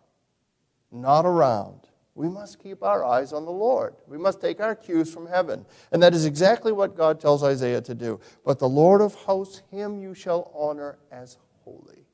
not 0.92 1.26
around. 1.26 1.88
We 2.14 2.28
must 2.28 2.62
keep 2.62 2.84
our 2.84 3.06
eyes 3.06 3.32
on 3.32 3.46
the 3.46 3.52
Lord. 3.52 3.96
We 4.08 4.18
must 4.18 4.42
take 4.42 4.60
our 4.60 4.76
cues 4.76 5.14
from 5.14 5.28
heaven. 5.28 5.66
And 5.92 6.04
that 6.04 6.14
is 6.14 6.26
exactly 6.26 6.72
what 6.72 6.98
God 6.98 7.20
tells 7.22 7.44
Isaiah 7.44 7.82
to 7.82 7.96
do. 7.96 8.20
But 8.44 8.60
the 8.60 8.68
Lord 8.68 9.02
of 9.02 9.14
hosts, 9.14 9.62
him 9.72 10.00
you 10.00 10.14
shall 10.14 10.52
honor 10.54 11.00
as 11.12 11.38
holy. 11.64 12.06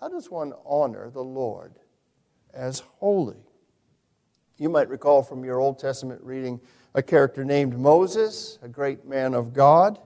How 0.00 0.08
does 0.08 0.30
one 0.30 0.54
honor 0.64 1.10
the 1.10 1.22
Lord 1.22 1.74
as 2.54 2.80
holy? 2.98 3.44
You 4.56 4.70
might 4.70 4.88
recall 4.88 5.22
from 5.22 5.44
your 5.44 5.60
Old 5.60 5.78
Testament 5.78 6.22
reading 6.22 6.60
a 6.94 7.02
character 7.02 7.44
named 7.44 7.78
Moses, 7.78 8.58
a 8.62 8.68
great 8.68 9.04
man 9.04 9.34
of 9.34 9.52
God 9.52 9.98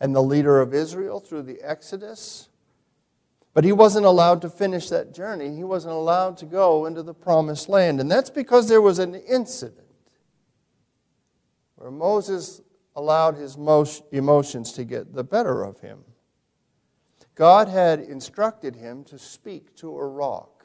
and 0.00 0.14
the 0.14 0.22
leader 0.22 0.60
of 0.60 0.74
Israel 0.74 1.20
through 1.20 1.42
the 1.42 1.60
Exodus. 1.62 2.48
But 3.54 3.64
he 3.64 3.72
wasn't 3.72 4.06
allowed 4.06 4.40
to 4.42 4.48
finish 4.48 4.88
that 4.88 5.12
journey. 5.12 5.54
He 5.54 5.64
wasn't 5.64 5.94
allowed 5.94 6.38
to 6.38 6.46
go 6.46 6.86
into 6.86 7.02
the 7.02 7.14
promised 7.14 7.68
land. 7.68 8.00
And 8.00 8.10
that's 8.10 8.30
because 8.30 8.68
there 8.68 8.80
was 8.80 8.98
an 8.98 9.14
incident 9.14 9.86
where 11.76 11.90
Moses 11.90 12.62
allowed 12.96 13.36
his 13.36 13.56
emotions 14.12 14.72
to 14.72 14.84
get 14.84 15.14
the 15.14 15.24
better 15.24 15.64
of 15.64 15.80
him. 15.80 16.04
God 17.34 17.68
had 17.68 18.00
instructed 18.00 18.76
him 18.76 19.04
to 19.04 19.18
speak 19.18 19.74
to 19.76 19.98
a 19.98 20.06
rock, 20.06 20.64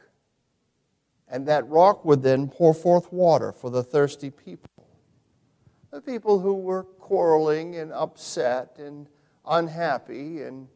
and 1.28 1.48
that 1.48 1.68
rock 1.68 2.04
would 2.06 2.22
then 2.22 2.50
pour 2.50 2.74
forth 2.74 3.12
water 3.12 3.52
for 3.52 3.70
the 3.70 3.84
thirsty 3.84 4.30
people. 4.30 4.88
The 5.92 6.02
people 6.02 6.40
who 6.40 6.56
were 6.56 6.84
quarreling 6.84 7.78
and 7.78 7.94
upset 7.94 8.78
and 8.78 9.08
unhappy 9.46 10.42
and 10.42 10.68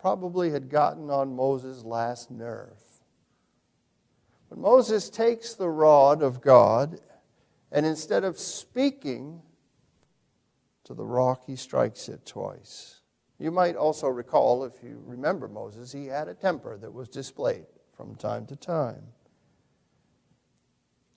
probably 0.00 0.50
had 0.50 0.70
gotten 0.70 1.10
on 1.10 1.36
Moses' 1.36 1.84
last 1.84 2.30
nerve. 2.30 2.78
But 4.48 4.58
Moses 4.58 5.10
takes 5.10 5.54
the 5.54 5.68
rod 5.68 6.22
of 6.22 6.40
God, 6.40 7.00
and 7.70 7.84
instead 7.84 8.24
of 8.24 8.38
speaking 8.38 9.42
to 10.84 10.94
the 10.94 11.04
rock, 11.04 11.44
he 11.46 11.54
strikes 11.54 12.08
it 12.08 12.26
twice. 12.26 13.00
You 13.38 13.50
might 13.50 13.76
also 13.76 14.08
recall, 14.08 14.64
if 14.64 14.82
you 14.82 15.02
remember 15.06 15.48
Moses, 15.48 15.92
he 15.92 16.06
had 16.06 16.28
a 16.28 16.34
temper 16.34 16.76
that 16.78 16.92
was 16.92 17.08
displayed 17.08 17.66
from 17.96 18.16
time 18.16 18.46
to 18.46 18.56
time. 18.56 19.02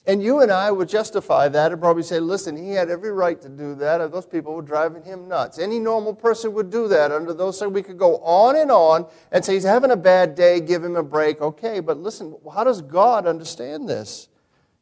And 0.06 0.22
you 0.22 0.42
and 0.42 0.52
I 0.52 0.70
would 0.70 0.90
justify 0.90 1.48
that 1.48 1.72
and 1.72 1.80
probably 1.80 2.04
say, 2.04 2.20
listen, 2.20 2.58
he 2.58 2.72
had 2.72 2.90
every 2.90 3.12
right 3.12 3.42
to 3.42 3.48
do 3.48 3.74
that. 3.76 4.12
Those 4.12 4.26
people 4.26 4.54
were 4.54 4.62
driving 4.62 5.02
him 5.02 5.30
nuts. 5.30 5.60
Any 5.60 5.80
normal 5.80 6.14
person 6.14 6.52
would 6.54 6.70
do 6.70 6.90
that 6.90 7.12
under 7.14 7.34
those 7.34 7.62
we 7.62 7.82
could 7.82 7.98
go 7.98 8.18
on 8.18 8.58
and 8.58 8.70
on 8.70 9.08
and 9.32 9.46
say 9.46 9.54
he's 9.54 9.64
having 9.64 9.92
a 9.92 9.96
bad 9.96 10.36
day, 10.36 10.60
give 10.60 10.84
him 10.84 10.98
a 10.98 11.04
break. 11.04 11.42
Okay, 11.42 11.80
but 11.80 11.98
listen, 11.98 12.36
how 12.54 12.66
does 12.66 12.82
God 12.82 13.26
understand 13.26 13.88
this? 13.88 14.28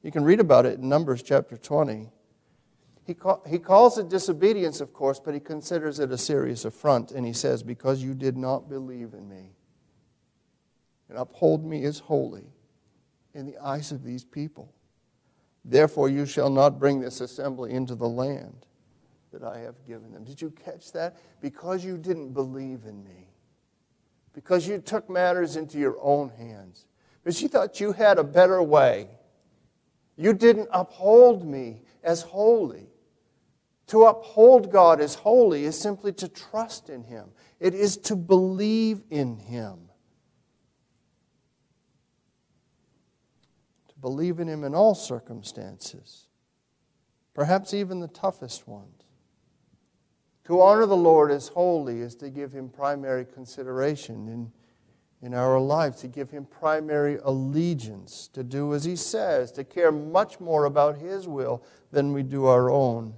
You 0.01 0.11
can 0.11 0.23
read 0.23 0.39
about 0.39 0.65
it 0.65 0.79
in 0.79 0.89
Numbers 0.89 1.21
chapter 1.21 1.55
20. 1.55 2.09
He, 3.05 3.13
call, 3.13 3.43
he 3.47 3.59
calls 3.59 3.99
it 3.99 4.09
disobedience, 4.09 4.81
of 4.81 4.91
course, 4.91 5.19
but 5.19 5.35
he 5.35 5.39
considers 5.39 5.99
it 5.99 6.11
a 6.11 6.17
serious 6.17 6.65
affront. 6.65 7.11
And 7.11 7.27
he 7.27 7.33
says, 7.33 7.61
Because 7.61 8.01
you 8.01 8.15
did 8.15 8.37
not 8.37 8.69
believe 8.69 9.13
in 9.13 9.29
me 9.29 9.51
and 11.09 11.19
uphold 11.19 11.63
me 11.63 11.83
as 11.83 11.99
holy 11.99 12.47
in 13.35 13.45
the 13.45 13.57
eyes 13.59 13.91
of 13.91 14.03
these 14.03 14.23
people. 14.23 14.73
Therefore, 15.63 16.09
you 16.09 16.25
shall 16.25 16.49
not 16.49 16.79
bring 16.79 16.99
this 16.99 17.21
assembly 17.21 17.71
into 17.71 17.95
the 17.95 18.09
land 18.09 18.65
that 19.31 19.43
I 19.43 19.59
have 19.59 19.85
given 19.87 20.11
them. 20.11 20.23
Did 20.23 20.41
you 20.41 20.51
catch 20.51 20.91
that? 20.93 21.17
Because 21.39 21.85
you 21.85 21.97
didn't 21.97 22.33
believe 22.33 22.85
in 22.85 23.03
me. 23.03 23.29
Because 24.33 24.67
you 24.67 24.79
took 24.79 25.09
matters 25.09 25.55
into 25.55 25.77
your 25.77 25.97
own 26.01 26.29
hands. 26.29 26.85
Because 27.23 27.41
you 27.41 27.47
thought 27.47 27.79
you 27.79 27.91
had 27.91 28.17
a 28.17 28.23
better 28.23 28.61
way. 28.63 29.09
You 30.17 30.33
didn't 30.33 30.69
uphold 30.71 31.45
me 31.45 31.83
as 32.03 32.21
holy. 32.21 32.87
To 33.87 34.05
uphold 34.05 34.71
God 34.71 35.01
as 35.01 35.15
holy 35.15 35.65
is 35.65 35.77
simply 35.77 36.13
to 36.13 36.27
trust 36.27 36.89
in 36.89 37.03
Him, 37.03 37.29
it 37.59 37.73
is 37.73 37.97
to 37.97 38.15
believe 38.15 39.03
in 39.09 39.37
Him. 39.37 39.90
Believe 44.01 44.39
in 44.39 44.47
Him 44.47 44.63
in 44.63 44.75
all 44.75 44.95
circumstances, 44.95 46.27
perhaps 47.33 47.73
even 47.73 47.99
the 47.99 48.07
toughest 48.07 48.67
ones. 48.67 49.03
To 50.45 50.61
honor 50.61 50.85
the 50.85 50.97
Lord 50.97 51.31
as 51.31 51.49
holy 51.49 52.01
is 52.01 52.15
to 52.15 52.29
give 52.29 52.51
Him 52.51 52.67
primary 52.67 53.25
consideration 53.25 54.27
in, 54.27 54.51
in 55.21 55.33
our 55.33 55.59
lives, 55.59 56.01
to 56.01 56.07
give 56.07 56.31
Him 56.31 56.45
primary 56.45 57.19
allegiance, 57.23 58.27
to 58.33 58.43
do 58.43 58.73
as 58.73 58.83
He 58.83 58.95
says, 58.95 59.51
to 59.53 59.63
care 59.63 59.91
much 59.91 60.39
more 60.39 60.65
about 60.65 60.97
His 60.97 61.27
will 61.27 61.63
than 61.91 62.11
we 62.11 62.23
do 62.23 62.45
our 62.45 62.69
own, 62.69 63.13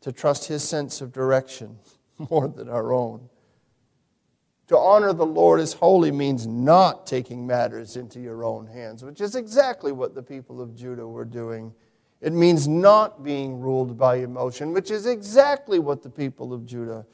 to 0.00 0.12
trust 0.12 0.48
His 0.48 0.62
sense 0.62 1.00
of 1.00 1.12
direction 1.12 1.78
more 2.30 2.48
than 2.48 2.68
our 2.68 2.92
own. 2.92 3.28
To 4.70 4.78
honor 4.78 5.12
the 5.12 5.26
Lord 5.26 5.58
as 5.58 5.72
holy 5.72 6.12
means 6.12 6.46
not 6.46 7.04
taking 7.04 7.44
matters 7.44 7.96
into 7.96 8.20
your 8.20 8.44
own 8.44 8.68
hands, 8.68 9.02
which 9.02 9.20
is 9.20 9.34
exactly 9.34 9.90
what 9.90 10.14
the 10.14 10.22
people 10.22 10.60
of 10.60 10.76
Judah 10.76 11.08
were 11.08 11.24
doing 11.24 11.74
It 12.20 12.32
means 12.32 12.68
not 12.68 13.24
being 13.24 13.58
ruled 13.58 13.98
by 13.98 14.18
emotion, 14.18 14.72
which 14.72 14.92
is 14.92 15.06
exactly 15.06 15.80
what 15.80 16.04
the 16.04 16.08
people 16.08 16.52
of 16.52 16.66
Judah 16.66 17.04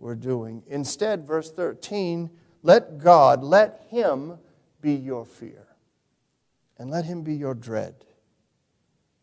were 0.00 0.16
doing. 0.16 0.64
Instead, 0.66 1.24
verse 1.24 1.52
13, 1.52 2.28
let 2.64 2.98
God, 2.98 3.44
let 3.44 3.86
Him 3.90 4.36
be 4.80 4.94
your 4.94 5.24
fear, 5.24 5.68
and 6.78 6.90
let 6.90 7.04
Him 7.04 7.22
be 7.22 7.36
your 7.36 7.54
dread. 7.54 7.94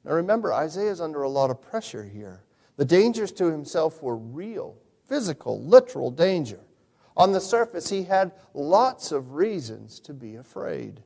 Now 0.05 0.13
remember, 0.13 0.53
Isaiah 0.53 0.91
is 0.91 1.01
under 1.01 1.23
a 1.23 1.29
lot 1.29 1.49
of 1.49 1.61
pressure 1.61 2.05
here. 2.05 2.45
The 2.77 2.85
dangers 2.85 3.33
to 3.33 3.51
himself 3.51 4.01
were 4.01 4.15
real, 4.15 4.77
physical, 5.09 5.61
literal 5.61 6.09
danger. 6.09 6.61
On 7.17 7.31
the 7.31 7.41
surface, 7.41 7.89
he 7.89 8.03
had 8.03 8.31
lots 8.53 9.11
of 9.11 9.33
reasons 9.33 9.99
to 10.01 10.13
be 10.13 10.35
afraid. 10.35 11.01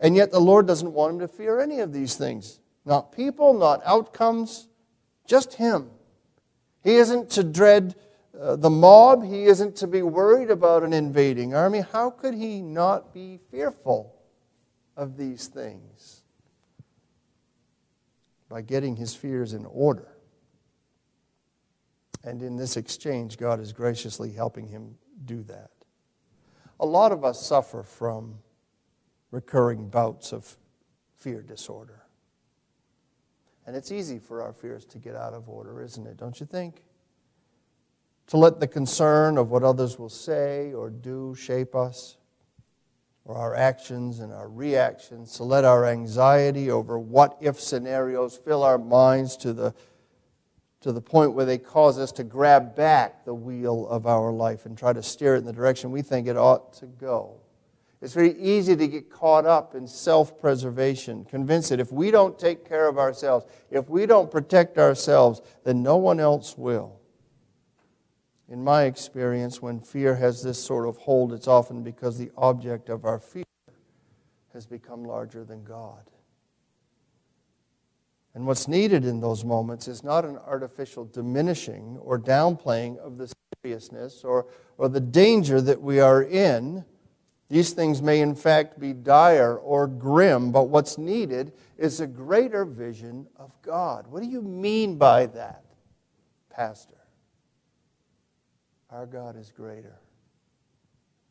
And 0.00 0.16
yet, 0.16 0.30
the 0.30 0.40
Lord 0.40 0.66
doesn't 0.66 0.92
want 0.92 1.14
him 1.14 1.18
to 1.20 1.28
fear 1.28 1.60
any 1.60 1.80
of 1.80 1.92
these 1.92 2.14
things 2.14 2.60
not 2.84 3.12
people, 3.12 3.54
not 3.54 3.80
outcomes, 3.84 4.66
just 5.26 5.54
him. 5.54 5.88
He 6.82 6.96
isn't 6.96 7.30
to 7.30 7.44
dread 7.44 7.94
uh, 8.38 8.56
the 8.56 8.70
mob, 8.70 9.24
he 9.24 9.44
isn't 9.44 9.76
to 9.76 9.86
be 9.86 10.02
worried 10.02 10.50
about 10.50 10.82
an 10.82 10.92
invading 10.92 11.54
army. 11.54 11.82
How 11.92 12.10
could 12.10 12.34
he 12.34 12.60
not 12.60 13.12
be 13.14 13.38
fearful 13.50 14.16
of 14.96 15.16
these 15.16 15.46
things? 15.46 16.22
By 18.48 18.62
getting 18.62 18.96
his 18.96 19.14
fears 19.14 19.52
in 19.52 19.64
order. 19.66 20.08
And 22.24 22.42
in 22.42 22.56
this 22.56 22.76
exchange, 22.76 23.36
God 23.36 23.60
is 23.60 23.72
graciously 23.72 24.32
helping 24.32 24.68
him 24.68 24.96
do 25.24 25.42
that. 25.44 25.70
A 26.80 26.86
lot 26.86 27.12
of 27.12 27.24
us 27.24 27.44
suffer 27.44 27.82
from 27.82 28.38
recurring 29.30 29.88
bouts 29.88 30.32
of 30.32 30.56
fear 31.16 31.42
disorder. 31.42 32.02
And 33.66 33.76
it's 33.76 33.92
easy 33.92 34.18
for 34.18 34.42
our 34.42 34.52
fears 34.52 34.84
to 34.86 34.98
get 34.98 35.14
out 35.14 35.34
of 35.34 35.48
order, 35.48 35.80
isn't 35.82 36.06
it? 36.06 36.16
Don't 36.16 36.38
you 36.40 36.46
think? 36.46 36.82
To 38.28 38.36
let 38.36 38.60
the 38.60 38.66
concern 38.66 39.38
of 39.38 39.50
what 39.50 39.62
others 39.62 39.98
will 39.98 40.08
say 40.08 40.72
or 40.72 40.90
do 40.90 41.34
shape 41.36 41.74
us, 41.74 42.16
or 43.24 43.36
our 43.36 43.54
actions 43.54 44.18
and 44.18 44.32
our 44.32 44.48
reactions, 44.48 45.36
to 45.36 45.44
let 45.44 45.64
our 45.64 45.86
anxiety 45.86 46.70
over 46.70 46.98
what 46.98 47.36
if 47.40 47.60
scenarios 47.60 48.36
fill 48.36 48.64
our 48.64 48.78
minds 48.78 49.36
to 49.36 49.52
the 49.52 49.72
to 50.82 50.92
the 50.92 51.00
point 51.00 51.32
where 51.32 51.44
they 51.44 51.58
cause 51.58 51.98
us 51.98 52.12
to 52.12 52.24
grab 52.24 52.74
back 52.76 53.24
the 53.24 53.34
wheel 53.34 53.86
of 53.88 54.06
our 54.06 54.32
life 54.32 54.66
and 54.66 54.76
try 54.76 54.92
to 54.92 55.02
steer 55.02 55.36
it 55.36 55.38
in 55.38 55.44
the 55.44 55.52
direction 55.52 55.90
we 55.90 56.02
think 56.02 56.26
it 56.26 56.36
ought 56.36 56.72
to 56.74 56.86
go. 56.86 57.40
It's 58.00 58.14
very 58.14 58.36
easy 58.36 58.74
to 58.74 58.88
get 58.88 59.10
caught 59.10 59.46
up 59.46 59.76
in 59.76 59.86
self 59.86 60.40
preservation, 60.40 61.24
convinced 61.24 61.70
that 61.70 61.78
if 61.78 61.92
we 61.92 62.10
don't 62.10 62.36
take 62.36 62.68
care 62.68 62.88
of 62.88 62.98
ourselves, 62.98 63.46
if 63.70 63.88
we 63.88 64.06
don't 64.06 64.28
protect 64.28 64.76
ourselves, 64.76 65.40
then 65.62 65.84
no 65.84 65.96
one 65.96 66.18
else 66.18 66.58
will. 66.58 66.98
In 68.48 68.62
my 68.64 68.84
experience, 68.84 69.62
when 69.62 69.80
fear 69.80 70.16
has 70.16 70.42
this 70.42 70.62
sort 70.62 70.88
of 70.88 70.96
hold, 70.96 71.32
it's 71.32 71.46
often 71.46 71.84
because 71.84 72.18
the 72.18 72.32
object 72.36 72.88
of 72.88 73.04
our 73.04 73.20
fear 73.20 73.44
has 74.52 74.66
become 74.66 75.04
larger 75.04 75.44
than 75.44 75.62
God. 75.62 76.02
And 78.34 78.46
what's 78.46 78.66
needed 78.66 79.04
in 79.04 79.20
those 79.20 79.44
moments 79.44 79.88
is 79.88 80.02
not 80.02 80.24
an 80.24 80.38
artificial 80.38 81.04
diminishing 81.04 81.98
or 82.00 82.18
downplaying 82.18 82.98
of 82.98 83.18
the 83.18 83.32
seriousness 83.62 84.24
or, 84.24 84.46
or 84.78 84.88
the 84.88 85.00
danger 85.00 85.60
that 85.60 85.80
we 85.80 86.00
are 86.00 86.22
in. 86.22 86.84
These 87.50 87.72
things 87.72 88.00
may, 88.00 88.22
in 88.22 88.34
fact, 88.34 88.80
be 88.80 88.94
dire 88.94 89.56
or 89.56 89.86
grim, 89.86 90.50
but 90.50 90.64
what's 90.64 90.96
needed 90.96 91.52
is 91.76 92.00
a 92.00 92.06
greater 92.06 92.64
vision 92.64 93.26
of 93.36 93.52
God. 93.60 94.06
What 94.06 94.22
do 94.22 94.28
you 94.28 94.40
mean 94.40 94.96
by 94.96 95.26
that, 95.26 95.64
Pastor? 96.48 96.96
Our 98.88 99.04
God 99.04 99.36
is 99.36 99.50
greater, 99.50 99.98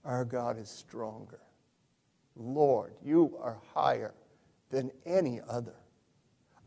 our 0.06 0.26
God 0.26 0.60
is 0.60 0.70
stronger. 0.70 1.40
Lord, 2.36 2.94
you 3.04 3.38
are 3.42 3.58
higher 3.74 4.14
than 4.70 4.92
any 5.06 5.42
other. 5.50 5.76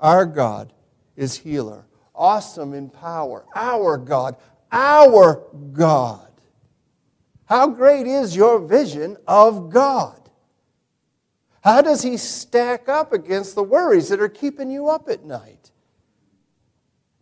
Our 0.04 0.26
God 0.26 0.70
is 1.16 1.34
healer, 1.34 1.86
awesome 2.14 2.74
in 2.74 2.90
power. 2.90 3.46
Our 3.54 3.96
God, 3.96 4.36
our 4.70 5.46
God. 5.72 6.30
How 7.46 7.68
great 7.68 8.06
is 8.06 8.36
your 8.36 8.58
vision 8.58 9.16
of 9.26 9.70
God? 9.70 10.20
How 11.62 11.80
does 11.80 12.02
he 12.02 12.18
stack 12.18 12.86
up 12.86 13.14
against 13.14 13.54
the 13.54 13.62
worries 13.62 14.10
that 14.10 14.20
are 14.20 14.28
keeping 14.28 14.70
you 14.70 14.90
up 14.90 15.08
at 15.08 15.24
night? 15.24 15.70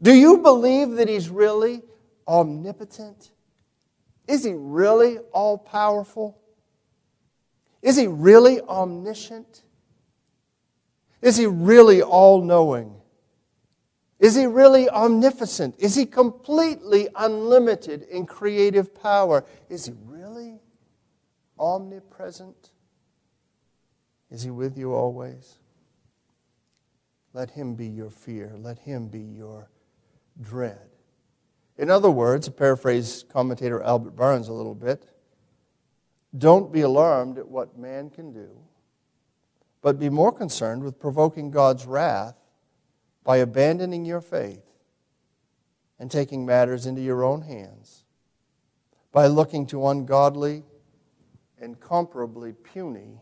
Do 0.02 0.12
you 0.12 0.38
believe 0.38 0.90
that 0.96 1.08
he's 1.08 1.28
really 1.28 1.82
omnipotent? 2.26 3.30
Is 4.26 4.42
he 4.42 4.54
really 4.56 5.18
all 5.32 5.56
powerful? 5.56 6.36
Is 7.80 7.96
he 7.96 8.08
really 8.08 8.60
omniscient? 8.60 9.62
Is 11.22 11.36
he 11.36 11.46
really 11.46 12.02
all 12.02 12.42
knowing? 12.42 12.94
Is 14.18 14.34
he 14.34 14.46
really 14.46 14.88
omnipotent? 14.88 15.76
Is 15.78 15.94
he 15.94 16.04
completely 16.04 17.08
unlimited 17.16 18.02
in 18.02 18.26
creative 18.26 18.94
power? 18.94 19.44
Is 19.68 19.86
he 19.86 19.94
really 20.04 20.60
omnipresent? 21.58 22.70
Is 24.30 24.42
he 24.42 24.50
with 24.50 24.76
you 24.76 24.94
always? 24.94 25.58
Let 27.32 27.50
him 27.50 27.74
be 27.74 27.86
your 27.86 28.10
fear. 28.10 28.54
Let 28.56 28.78
him 28.78 29.08
be 29.08 29.20
your 29.20 29.70
dread. 30.40 30.88
In 31.78 31.90
other 31.90 32.10
words, 32.10 32.48
paraphrase 32.48 33.24
commentator 33.32 33.82
Albert 33.82 34.16
Barnes 34.16 34.48
a 34.48 34.52
little 34.52 34.74
bit, 34.74 35.08
don't 36.36 36.72
be 36.72 36.82
alarmed 36.82 37.38
at 37.38 37.48
what 37.48 37.78
man 37.78 38.10
can 38.10 38.32
do 38.32 38.50
but 39.82 39.98
be 39.98 40.08
more 40.08 40.32
concerned 40.32 40.82
with 40.82 40.98
provoking 40.98 41.50
God's 41.50 41.84
wrath 41.84 42.36
by 43.24 43.38
abandoning 43.38 44.04
your 44.04 44.20
faith 44.20 44.64
and 45.98 46.10
taking 46.10 46.46
matters 46.46 46.86
into 46.86 47.00
your 47.00 47.22
own 47.22 47.42
hands, 47.42 48.04
by 49.12 49.26
looking 49.26 49.66
to 49.66 49.86
ungodly, 49.88 50.62
incomparably 51.60 52.52
puny 52.52 53.20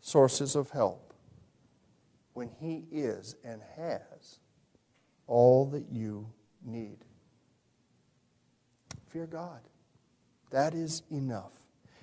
sources 0.00 0.54
of 0.54 0.70
help 0.70 1.14
when 2.34 2.48
He 2.60 2.84
is 2.92 3.34
and 3.44 3.62
has 3.76 4.40
all 5.26 5.66
that 5.66 5.86
you 5.90 6.28
need. 6.64 6.98
Fear 9.06 9.26
God. 9.26 9.60
That 10.50 10.74
is 10.74 11.02
enough. 11.10 11.52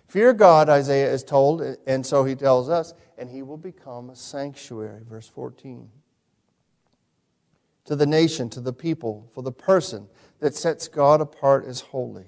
Fear 0.07 0.33
God, 0.33 0.69
Isaiah 0.69 1.11
is 1.11 1.23
told, 1.23 1.61
and 1.87 2.05
so 2.05 2.23
he 2.23 2.35
tells 2.35 2.69
us, 2.69 2.93
and 3.17 3.29
he 3.29 3.41
will 3.41 3.57
become 3.57 4.09
a 4.09 4.15
sanctuary. 4.15 5.01
Verse 5.07 5.27
14. 5.27 5.89
To 7.85 7.95
the 7.95 8.05
nation, 8.05 8.49
to 8.49 8.61
the 8.61 8.73
people, 8.73 9.29
for 9.33 9.41
the 9.41 9.51
person 9.51 10.07
that 10.39 10.55
sets 10.55 10.87
God 10.87 11.19
apart 11.19 11.65
as 11.65 11.81
holy, 11.81 12.25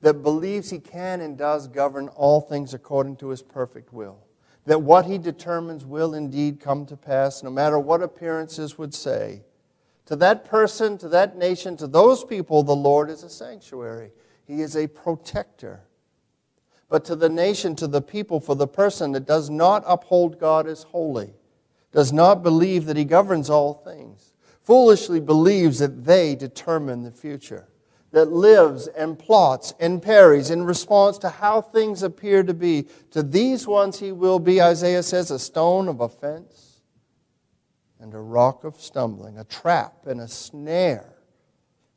that 0.00 0.22
believes 0.22 0.70
he 0.70 0.78
can 0.78 1.20
and 1.20 1.38
does 1.38 1.68
govern 1.68 2.08
all 2.08 2.40
things 2.40 2.74
according 2.74 3.16
to 3.16 3.28
his 3.28 3.42
perfect 3.42 3.92
will, 3.92 4.18
that 4.64 4.82
what 4.82 5.06
he 5.06 5.16
determines 5.16 5.84
will 5.84 6.14
indeed 6.14 6.60
come 6.60 6.84
to 6.86 6.96
pass, 6.96 7.42
no 7.42 7.50
matter 7.50 7.78
what 7.78 8.02
appearances 8.02 8.76
would 8.76 8.94
say. 8.94 9.42
To 10.06 10.16
that 10.16 10.44
person, 10.44 10.98
to 10.98 11.08
that 11.08 11.36
nation, 11.36 11.76
to 11.78 11.86
those 11.86 12.24
people, 12.24 12.62
the 12.62 12.76
Lord 12.76 13.10
is 13.10 13.22
a 13.22 13.30
sanctuary. 13.30 14.12
He 14.44 14.60
is 14.60 14.76
a 14.76 14.86
protector 14.86 15.82
but 16.88 17.04
to 17.06 17.16
the 17.16 17.28
nation, 17.28 17.74
to 17.76 17.86
the 17.86 18.02
people, 18.02 18.40
for 18.40 18.54
the 18.54 18.68
person 18.68 19.12
that 19.12 19.26
does 19.26 19.50
not 19.50 19.82
uphold 19.86 20.38
God 20.38 20.66
as 20.66 20.84
holy, 20.84 21.34
does 21.92 22.12
not 22.12 22.42
believe 22.42 22.86
that 22.86 22.96
He 22.96 23.04
governs 23.04 23.50
all 23.50 23.74
things, 23.74 24.32
foolishly 24.62 25.20
believes 25.20 25.78
that 25.80 26.04
they 26.04 26.34
determine 26.34 27.02
the 27.02 27.10
future, 27.10 27.68
that 28.12 28.30
lives 28.30 28.86
and 28.86 29.18
plots 29.18 29.74
and 29.80 30.00
parries 30.00 30.50
in 30.50 30.62
response 30.62 31.18
to 31.18 31.28
how 31.28 31.60
things 31.60 32.02
appear 32.02 32.42
to 32.44 32.54
be. 32.54 32.86
To 33.10 33.22
these 33.22 33.66
ones 33.66 33.98
He 33.98 34.12
will 34.12 34.38
be, 34.38 34.62
Isaiah 34.62 35.02
says, 35.02 35.30
a 35.30 35.38
stone 35.38 35.88
of 35.88 36.00
offense 36.00 36.82
and 37.98 38.14
a 38.14 38.20
rock 38.20 38.62
of 38.62 38.80
stumbling, 38.80 39.38
a 39.38 39.44
trap 39.44 40.06
and 40.06 40.20
a 40.20 40.28
snare. 40.28 41.14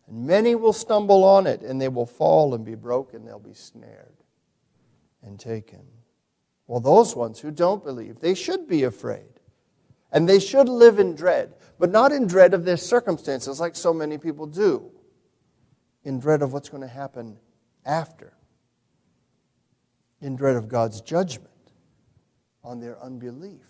And 0.07 0.25
many 0.25 0.55
will 0.55 0.73
stumble 0.73 1.23
on 1.23 1.45
it, 1.45 1.61
and 1.61 1.79
they 1.79 1.89
will 1.89 2.07
fall 2.07 2.55
and 2.55 2.65
be 2.65 2.73
broken, 2.73 3.25
they'll 3.25 3.37
be 3.37 3.53
snared 3.53 4.18
and 5.23 5.39
taken. 5.39 5.81
Well, 6.67 6.79
those 6.79 7.15
ones 7.15 7.39
who 7.39 7.51
don't 7.51 7.83
believe, 7.83 8.19
they 8.19 8.35
should 8.35 8.67
be 8.67 8.83
afraid. 8.83 9.25
And 10.11 10.27
they 10.27 10.39
should 10.39 10.69
live 10.69 10.99
in 10.99 11.15
dread, 11.15 11.53
but 11.77 11.91
not 11.91 12.11
in 12.11 12.25
dread 12.27 12.53
of 12.53 12.65
their 12.65 12.77
circumstances 12.77 13.59
like 13.59 13.75
so 13.75 13.93
many 13.93 14.17
people 14.17 14.47
do, 14.47 14.91
in 16.03 16.19
dread 16.19 16.41
of 16.41 16.51
what's 16.51 16.69
going 16.69 16.81
to 16.81 16.87
happen 16.87 17.37
after, 17.85 18.33
in 20.21 20.35
dread 20.35 20.55
of 20.55 20.67
God's 20.67 21.01
judgment 21.01 21.49
on 22.63 22.79
their 22.79 22.99
unbelief. 23.03 23.61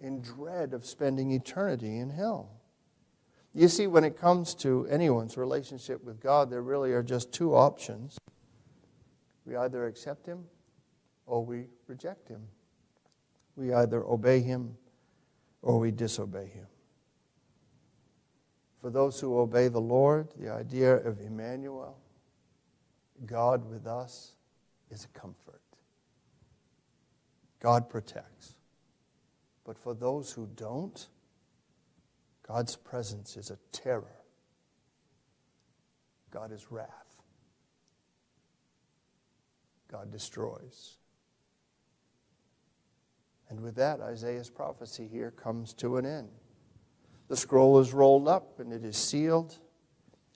in 0.00 0.20
dread 0.20 0.74
of 0.74 0.86
spending 0.86 1.32
eternity 1.32 1.98
in 1.98 2.10
hell. 2.10 2.50
You 3.54 3.68
see, 3.68 3.86
when 3.86 4.04
it 4.04 4.16
comes 4.16 4.54
to 4.56 4.86
anyone's 4.88 5.36
relationship 5.36 6.04
with 6.04 6.20
God, 6.20 6.50
there 6.50 6.62
really 6.62 6.92
are 6.92 7.02
just 7.02 7.32
two 7.32 7.54
options. 7.54 8.18
We 9.48 9.56
either 9.56 9.86
accept 9.86 10.26
Him 10.26 10.44
or 11.24 11.42
we 11.42 11.64
reject 11.86 12.28
Him. 12.28 12.42
We 13.56 13.72
either 13.72 14.04
obey 14.04 14.40
Him 14.40 14.76
or 15.62 15.78
we 15.78 15.90
disobey 15.90 16.48
Him. 16.48 16.66
For 18.82 18.90
those 18.90 19.18
who 19.18 19.38
obey 19.38 19.68
the 19.68 19.80
Lord, 19.80 20.28
the 20.38 20.52
idea 20.52 20.96
of 20.96 21.20
Emmanuel, 21.20 21.96
God 23.24 23.64
with 23.68 23.86
us, 23.86 24.34
is 24.90 25.06
a 25.06 25.18
comfort. 25.18 25.62
God 27.58 27.88
protects. 27.88 28.52
But 29.64 29.78
for 29.78 29.94
those 29.94 30.30
who 30.30 30.46
don't, 30.54 31.08
God's 32.46 32.76
presence 32.76 33.36
is 33.38 33.50
a 33.50 33.58
terror. 33.72 34.22
God 36.30 36.52
is 36.52 36.70
wrath. 36.70 37.07
God 39.90 40.10
destroys. 40.12 40.96
And 43.48 43.60
with 43.60 43.76
that, 43.76 44.00
Isaiah's 44.00 44.50
prophecy 44.50 45.08
here 45.10 45.30
comes 45.30 45.72
to 45.74 45.96
an 45.96 46.04
end. 46.04 46.28
The 47.28 47.36
scroll 47.36 47.78
is 47.78 47.92
rolled 47.92 48.28
up 48.28 48.60
and 48.60 48.72
it 48.72 48.84
is 48.84 48.96
sealed, 48.96 49.58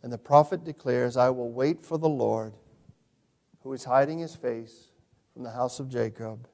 and 0.03 0.13
the 0.13 0.19
prophet 0.19 0.65
declares, 0.65 1.17
I 1.17 1.31
will 1.31 1.53
wait 1.53 1.85
for 1.85 1.99
the 1.99 2.09
Lord, 2.09 2.55
who 3.63 3.73
is 3.73 3.85
hiding 3.85 4.19
his 4.19 4.35
face 4.35 4.89
from 5.33 5.43
the 5.43 5.51
house 5.51 5.81
of 5.81 5.89
Jacob 5.89 6.49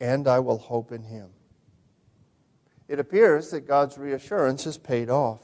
and 0.00 0.26
I 0.26 0.38
will 0.38 0.58
hope 0.58 0.92
in 0.92 1.02
him. 1.02 1.28
It 2.88 2.98
appears 2.98 3.50
that 3.50 3.68
God's 3.68 3.98
reassurance 3.98 4.64
has 4.64 4.78
paid 4.78 5.10
off, 5.10 5.42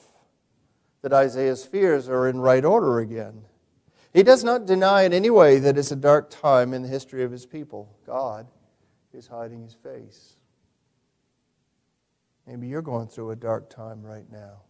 that 1.03 1.13
Isaiah's 1.13 1.65
fears 1.65 2.09
are 2.09 2.29
in 2.29 2.41
right 2.41 2.65
order 2.65 2.99
again. 2.99 3.43
He 4.17 4.23
does 4.23 4.43
not 4.43 4.65
deny 4.65 5.03
in 5.03 5.13
any 5.13 5.29
way 5.29 5.59
that 5.59 5.77
it's 5.77 5.91
a 5.91 5.97
dark 5.97 6.31
time 6.31 6.73
in 6.73 6.81
the 6.81 6.89
history 6.89 7.23
of 7.23 7.31
his 7.31 7.45
people. 7.45 7.95
God 8.07 8.47
is 9.13 9.27
hiding 9.27 9.63
his 9.63 9.75
face. 9.75 10.37
Maybe 12.47 12.67
you're 12.67 12.81
going 12.81 13.09
through 13.09 13.33
a 13.33 13.37
dark 13.37 13.69
time 13.69 14.03
right 14.03 14.25
now. 14.33 14.63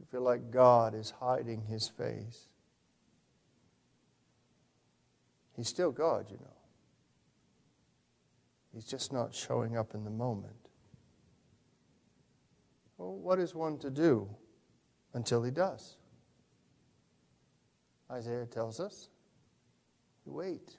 You 0.00 0.06
feel 0.10 0.22
like 0.22 0.50
God 0.50 0.94
is 0.94 1.12
hiding 1.20 1.64
his 1.68 1.86
face. 1.86 2.48
He's 5.54 5.68
still 5.68 5.92
God, 5.92 6.30
you 6.30 6.38
know. 6.38 6.56
He's 8.72 8.86
just 8.86 9.12
not 9.12 9.34
showing 9.34 9.76
up 9.76 9.92
in 9.92 10.04
the 10.04 10.10
moment. 10.10 10.70
Well, 12.96 13.14
what 13.16 13.38
is 13.38 13.54
one 13.54 13.76
to 13.80 13.90
do 13.90 14.30
until 15.12 15.42
he 15.42 15.50
does? 15.50 15.98
Isaiah 18.12 18.46
tells 18.46 18.78
us 18.78 19.08
you 20.26 20.32
wait. 20.32 20.76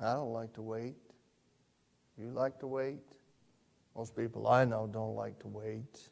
I 0.00 0.12
don't 0.12 0.32
like 0.32 0.52
to 0.54 0.62
wait. 0.62 0.96
You 2.18 2.30
like 2.30 2.58
to 2.60 2.66
wait? 2.66 3.00
Most 3.96 4.16
people 4.16 4.48
I 4.48 4.64
know 4.64 4.88
don't 4.92 5.14
like 5.14 5.38
to 5.40 5.48
wait. 5.48 6.10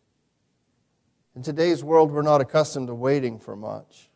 In 1.34 1.42
today's 1.42 1.82
world, 1.82 2.12
we're 2.12 2.22
not 2.22 2.40
accustomed 2.40 2.88
to 2.88 2.94
waiting 2.94 3.38
for 3.38 3.56
much. 3.56 4.08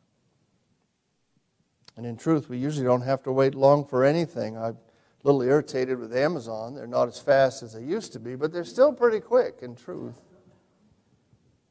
And 1.96 2.06
in 2.06 2.16
truth, 2.16 2.48
we 2.48 2.58
usually 2.58 2.84
don't 2.84 3.02
have 3.02 3.22
to 3.24 3.32
wait 3.32 3.54
long 3.54 3.84
for 3.84 4.04
anything. 4.04 4.56
I'm 4.56 4.74
a 4.74 4.76
little 5.24 5.42
irritated 5.42 5.98
with 5.98 6.14
Amazon. 6.14 6.74
They're 6.74 6.86
not 6.86 7.08
as 7.08 7.18
fast 7.18 7.62
as 7.62 7.72
they 7.72 7.82
used 7.82 8.12
to 8.12 8.20
be, 8.20 8.36
but 8.36 8.52
they're 8.52 8.64
still 8.64 8.92
pretty 8.92 9.20
quick 9.20 9.60
in 9.62 9.74
truth. 9.74 10.20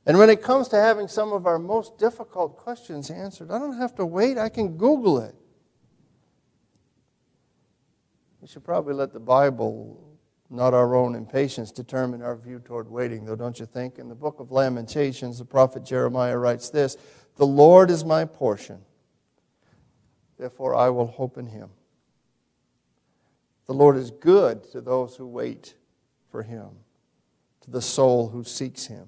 And 0.06 0.20
when 0.20 0.30
it 0.30 0.42
comes 0.42 0.68
to 0.68 0.76
having 0.76 1.08
some 1.08 1.34
of 1.34 1.48
our 1.48 1.58
most 1.58 1.98
difficult 1.98 2.58
questions 2.58 3.10
answered, 3.10 3.50
I 3.50 3.58
don't 3.58 3.78
have 3.78 3.96
to 3.96 4.06
wait, 4.06 4.38
I 4.38 4.50
can 4.50 4.78
Google 4.78 5.18
it. 5.20 5.36
We 8.40 8.48
should 8.48 8.64
probably 8.64 8.94
let 8.94 9.12
the 9.12 9.20
Bible, 9.20 10.16
not 10.52 10.76
our 10.76 10.96
own 10.96 11.16
impatience, 11.16 11.72
determine 11.72 12.22
our 12.22 12.36
view 12.36 12.60
toward 12.60 12.88
waiting, 12.88 13.26
though, 13.26 13.36
don't 13.36 13.60
you 13.60 13.66
think? 13.66 13.98
In 13.98 14.08
the 14.08 14.14
book 14.14 14.40
of 14.40 14.52
Lamentations, 14.52 15.40
the 15.40 15.46
prophet 15.46 15.84
Jeremiah 15.84 16.38
writes 16.38 16.70
this 16.70 16.98
The 17.38 17.48
Lord 17.48 17.90
is 17.90 18.06
my 18.06 18.26
portion, 18.26 18.82
therefore 20.38 20.76
I 20.76 20.90
will 20.90 21.08
hope 21.08 21.40
in 21.40 21.48
him. 21.48 21.72
The 23.66 23.74
Lord 23.74 23.98
is 23.98 24.12
good 24.12 24.72
to 24.72 24.82
those 24.82 25.16
who 25.16 25.26
wait 25.26 25.74
for 26.30 26.44
him, 26.44 26.68
to 27.62 27.72
the 27.72 27.82
soul 27.82 28.30
who 28.30 28.44
seeks 28.44 28.86
him. 28.86 29.08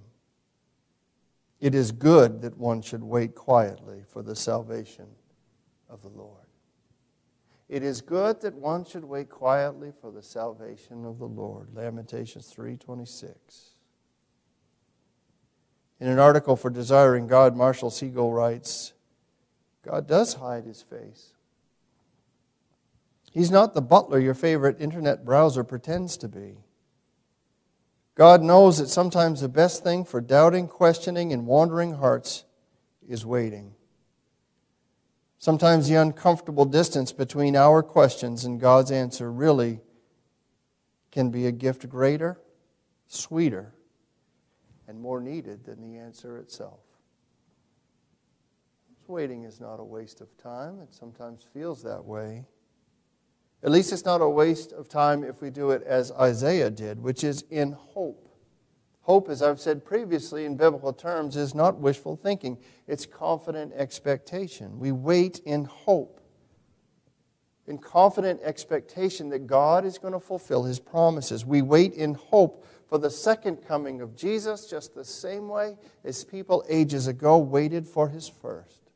It 1.59 1.73
is 1.73 1.91
good 1.91 2.41
that 2.41 2.57
one 2.57 2.81
should 2.81 3.03
wait 3.03 3.33
quietly 3.35 4.03
for 4.07 4.21
the 4.21 4.35
salvation 4.35 5.07
of 5.89 6.01
the 6.01 6.09
Lord. 6.09 6.45
It 7.67 7.83
is 7.83 8.01
good 8.01 8.41
that 8.41 8.53
one 8.53 8.85
should 8.85 9.03
wait 9.03 9.29
quietly 9.29 9.91
for 9.99 10.11
the 10.11 10.21
salvation 10.21 11.05
of 11.05 11.19
the 11.19 11.27
Lord. 11.27 11.73
Lamentations 11.73 12.49
3:26. 12.53 13.75
In 15.99 16.07
an 16.07 16.19
article 16.19 16.55
for 16.55 16.69
Desiring 16.69 17.27
God, 17.27 17.55
Marshall 17.55 17.89
Segal 17.89 18.33
writes, 18.33 18.93
God 19.81 20.07
does 20.07 20.35
hide 20.35 20.65
his 20.65 20.81
face. 20.81 21.33
He's 23.31 23.51
not 23.51 23.73
the 23.73 23.81
butler 23.81 24.19
your 24.19 24.33
favorite 24.33 24.79
internet 24.79 25.25
browser 25.25 25.63
pretends 25.63 26.17
to 26.17 26.27
be. 26.27 26.57
God 28.17 28.41
knows 28.41 28.79
that 28.79 28.89
sometimes 28.89 29.41
the 29.41 29.47
best 29.47 29.83
thing 29.83 30.03
for 30.03 30.19
doubting, 30.19 30.67
questioning, 30.67 31.31
and 31.31 31.45
wandering 31.45 31.93
hearts 31.93 32.45
is 33.07 33.23
waiting. 33.23 33.75
Sometimes 35.37 35.87
the 35.87 35.93
uncomfortable 35.95 36.65
distance 36.65 37.11
between 37.11 37.55
our 37.55 37.83
questions 37.83 38.43
and 38.43 38.59
God's 38.59 38.89
answer 38.89 39.31
really 39.31 39.81
can 41.11 41.29
be 41.29 41.45
a 41.45 41.51
gift 41.51 41.87
greater, 41.87 42.41
sweeter, 43.05 43.75
and 44.87 44.99
more 44.99 45.21
needed 45.21 45.63
than 45.63 45.79
the 45.79 45.99
answer 45.99 46.39
itself. 46.39 46.79
Waiting 49.05 49.43
is 49.43 49.61
not 49.61 49.79
a 49.79 49.83
waste 49.83 50.21
of 50.21 50.35
time. 50.37 50.79
It 50.81 50.91
sometimes 50.91 51.45
feels 51.53 51.83
that 51.83 52.03
way. 52.03 52.45
At 53.67 53.73
least 53.73 53.91
it's 53.91 54.05
not 54.05 54.21
a 54.21 54.29
waste 54.29 54.71
of 54.71 54.87
time 54.87 55.25
if 55.25 55.41
we 55.41 55.49
do 55.49 55.71
it 55.71 55.83
as 55.83 56.13
Isaiah 56.13 56.69
did, 56.69 57.03
which 57.03 57.25
is 57.25 57.43
in 57.49 57.73
hope. 57.73 58.29
Hope, 59.01 59.27
as 59.27 59.41
I've 59.41 59.59
said 59.59 59.83
previously 59.83 60.45
in 60.45 60.55
biblical 60.55 60.93
terms, 60.93 61.35
is 61.35 61.53
not 61.53 61.77
wishful 61.77 62.15
thinking, 62.15 62.59
it's 62.87 63.05
confident 63.05 63.73
expectation. 63.75 64.79
We 64.79 64.93
wait 64.93 65.39
in 65.39 65.65
hope, 65.65 66.21
in 67.67 67.77
confident 67.77 68.39
expectation 68.41 69.27
that 69.31 69.47
God 69.47 69.83
is 69.83 69.97
going 69.97 70.13
to 70.13 70.19
fulfill 70.21 70.63
his 70.63 70.79
promises. 70.79 71.45
We 71.45 71.61
wait 71.61 71.91
in 71.91 72.13
hope 72.13 72.65
for 72.87 72.97
the 72.97 73.11
second 73.11 73.57
coming 73.57 73.99
of 73.99 74.15
Jesus, 74.15 74.69
just 74.69 74.95
the 74.95 75.03
same 75.03 75.49
way 75.49 75.75
as 76.05 76.23
people 76.23 76.63
ages 76.69 77.07
ago 77.07 77.37
waited 77.37 77.85
for 77.85 78.07
his 78.07 78.29
first. 78.29 78.91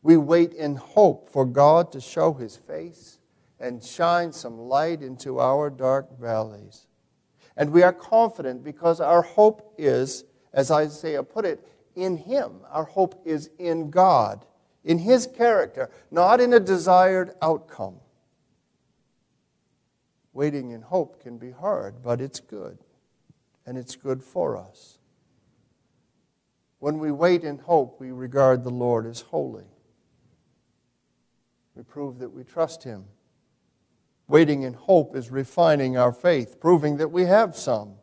We 0.00 0.16
wait 0.16 0.54
in 0.54 0.76
hope 0.76 1.28
for 1.28 1.44
God 1.44 1.92
to 1.92 2.00
show 2.00 2.32
his 2.32 2.56
face 2.56 3.18
and 3.60 3.82
shine 3.82 4.32
some 4.32 4.58
light 4.58 5.02
into 5.02 5.38
our 5.40 5.70
dark 5.70 6.18
valleys. 6.18 6.86
And 7.56 7.70
we 7.70 7.82
are 7.82 7.92
confident 7.92 8.64
because 8.64 9.00
our 9.00 9.22
hope 9.22 9.74
is, 9.78 10.24
as 10.52 10.70
Isaiah 10.70 11.22
put 11.22 11.44
it, 11.44 11.66
in 11.94 12.16
Him. 12.16 12.60
Our 12.70 12.84
hope 12.84 13.22
is 13.24 13.50
in 13.58 13.90
God, 13.90 14.44
in 14.84 14.98
His 14.98 15.26
character, 15.26 15.90
not 16.10 16.40
in 16.40 16.52
a 16.52 16.60
desired 16.60 17.34
outcome. 17.40 18.00
Waiting 20.32 20.72
in 20.72 20.82
hope 20.82 21.22
can 21.22 21.38
be 21.38 21.52
hard, 21.52 22.02
but 22.02 22.20
it's 22.20 22.40
good, 22.40 22.78
and 23.64 23.78
it's 23.78 23.94
good 23.94 24.22
for 24.22 24.56
us. 24.56 24.98
When 26.80 26.98
we 26.98 27.12
wait 27.12 27.44
in 27.44 27.58
hope, 27.58 28.00
we 28.00 28.10
regard 28.10 28.64
the 28.64 28.70
Lord 28.70 29.06
as 29.06 29.20
holy. 29.20 29.64
We 31.76 31.84
prove 31.84 32.18
that 32.18 32.32
we 32.32 32.42
trust 32.42 32.82
Him 32.82 33.04
Waiting 34.26 34.62
in 34.62 34.74
hope 34.74 35.14
is 35.14 35.30
refining 35.30 35.96
our 35.96 36.12
faith, 36.12 36.58
proving 36.60 36.96
that 36.96 37.08
we 37.08 37.24
have 37.24 37.56
some, 37.56 37.94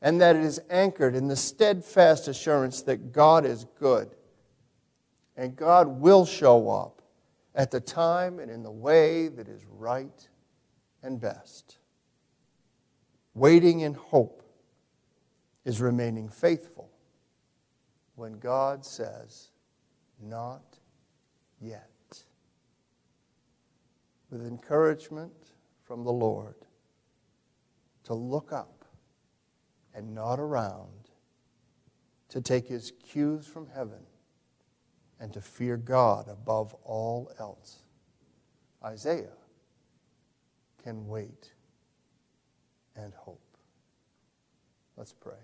and 0.00 0.20
that 0.20 0.36
it 0.36 0.42
is 0.42 0.60
anchored 0.70 1.14
in 1.14 1.28
the 1.28 1.36
steadfast 1.36 2.28
assurance 2.28 2.82
that 2.82 3.12
God 3.12 3.44
is 3.44 3.66
good 3.78 4.14
and 5.36 5.56
God 5.56 5.88
will 5.88 6.24
show 6.24 6.70
up 6.70 7.02
at 7.54 7.70
the 7.70 7.80
time 7.80 8.38
and 8.38 8.50
in 8.50 8.62
the 8.62 8.70
way 8.70 9.28
that 9.28 9.48
is 9.48 9.64
right 9.66 10.28
and 11.02 11.20
best. 11.20 11.78
Waiting 13.34 13.80
in 13.80 13.94
hope 13.94 14.42
is 15.64 15.80
remaining 15.80 16.28
faithful 16.28 16.90
when 18.14 18.38
God 18.38 18.84
says, 18.84 19.50
Not 20.20 20.62
yet 21.60 21.90
with 24.34 24.46
encouragement 24.46 25.32
from 25.84 26.04
the 26.04 26.12
Lord, 26.12 26.56
to 28.02 28.14
look 28.14 28.52
up 28.52 28.84
and 29.94 30.14
not 30.14 30.40
around, 30.40 31.08
to 32.28 32.40
take 32.40 32.66
his 32.66 32.92
cues 33.02 33.46
from 33.46 33.68
heaven, 33.68 34.00
and 35.20 35.32
to 35.32 35.40
fear 35.40 35.76
God 35.76 36.28
above 36.28 36.74
all 36.82 37.30
else. 37.38 37.84
Isaiah 38.84 39.36
can 40.82 41.06
wait 41.06 41.52
and 42.96 43.14
hope. 43.14 43.40
Let's 44.96 45.12
pray. 45.12 45.34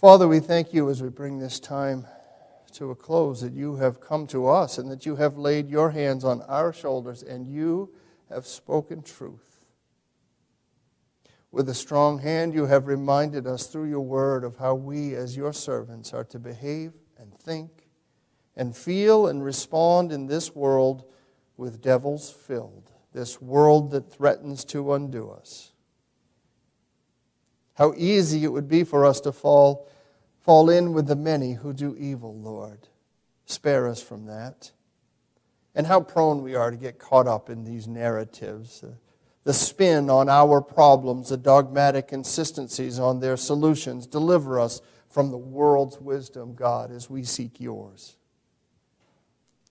Father, 0.00 0.26
we 0.26 0.40
thank 0.40 0.74
you 0.74 0.90
as 0.90 1.00
we 1.00 1.08
bring 1.08 1.38
this 1.38 1.60
time 1.60 2.06
to 2.74 2.90
a 2.90 2.94
close 2.94 3.40
that 3.40 3.52
you 3.52 3.76
have 3.76 4.00
come 4.00 4.26
to 4.28 4.46
us 4.48 4.78
and 4.78 4.90
that 4.90 5.06
you 5.06 5.16
have 5.16 5.36
laid 5.36 5.68
your 5.68 5.90
hands 5.90 6.24
on 6.24 6.42
our 6.42 6.72
shoulders 6.72 7.22
and 7.22 7.46
you 7.46 7.92
have 8.28 8.46
spoken 8.46 9.02
truth. 9.02 9.64
With 11.50 11.68
a 11.68 11.74
strong 11.74 12.18
hand, 12.18 12.54
you 12.54 12.66
have 12.66 12.86
reminded 12.86 13.46
us 13.46 13.66
through 13.66 13.90
your 13.90 14.00
word 14.00 14.42
of 14.42 14.56
how 14.56 14.74
we, 14.74 15.14
as 15.14 15.36
your 15.36 15.52
servants, 15.52 16.14
are 16.14 16.24
to 16.24 16.38
behave 16.38 16.92
and 17.18 17.34
think 17.34 17.88
and 18.56 18.76
feel 18.76 19.26
and 19.26 19.44
respond 19.44 20.12
in 20.12 20.26
this 20.26 20.54
world 20.54 21.04
with 21.56 21.82
devils 21.82 22.30
filled, 22.30 22.90
this 23.12 23.40
world 23.40 23.90
that 23.90 24.10
threatens 24.10 24.64
to 24.64 24.94
undo 24.94 25.30
us. 25.30 25.72
How 27.74 27.94
easy 27.96 28.44
it 28.44 28.52
would 28.52 28.68
be 28.68 28.84
for 28.84 29.04
us 29.04 29.20
to 29.20 29.32
fall 29.32 29.88
fall 30.42 30.68
in 30.70 30.92
with 30.92 31.06
the 31.06 31.16
many 31.16 31.54
who 31.54 31.72
do 31.72 31.96
evil, 31.98 32.36
Lord. 32.36 32.88
Spare 33.46 33.88
us 33.88 34.02
from 34.02 34.26
that. 34.26 34.72
And 35.74 35.86
how 35.86 36.00
prone 36.00 36.42
we 36.42 36.54
are 36.54 36.70
to 36.70 36.76
get 36.76 36.98
caught 36.98 37.26
up 37.26 37.48
in 37.48 37.64
these 37.64 37.88
narratives, 37.88 38.82
uh, 38.82 38.92
the 39.44 39.54
spin 39.54 40.08
on 40.10 40.28
our 40.28 40.60
problems, 40.60 41.30
the 41.30 41.36
dogmatic 41.36 42.12
insistencies 42.12 42.98
on 42.98 43.20
their 43.20 43.36
solutions. 43.36 44.06
Deliver 44.06 44.60
us 44.60 44.80
from 45.08 45.30
the 45.30 45.38
world's 45.38 46.00
wisdom, 46.00 46.54
God, 46.54 46.92
as 46.92 47.10
we 47.10 47.24
seek 47.24 47.60
yours. 47.60 48.16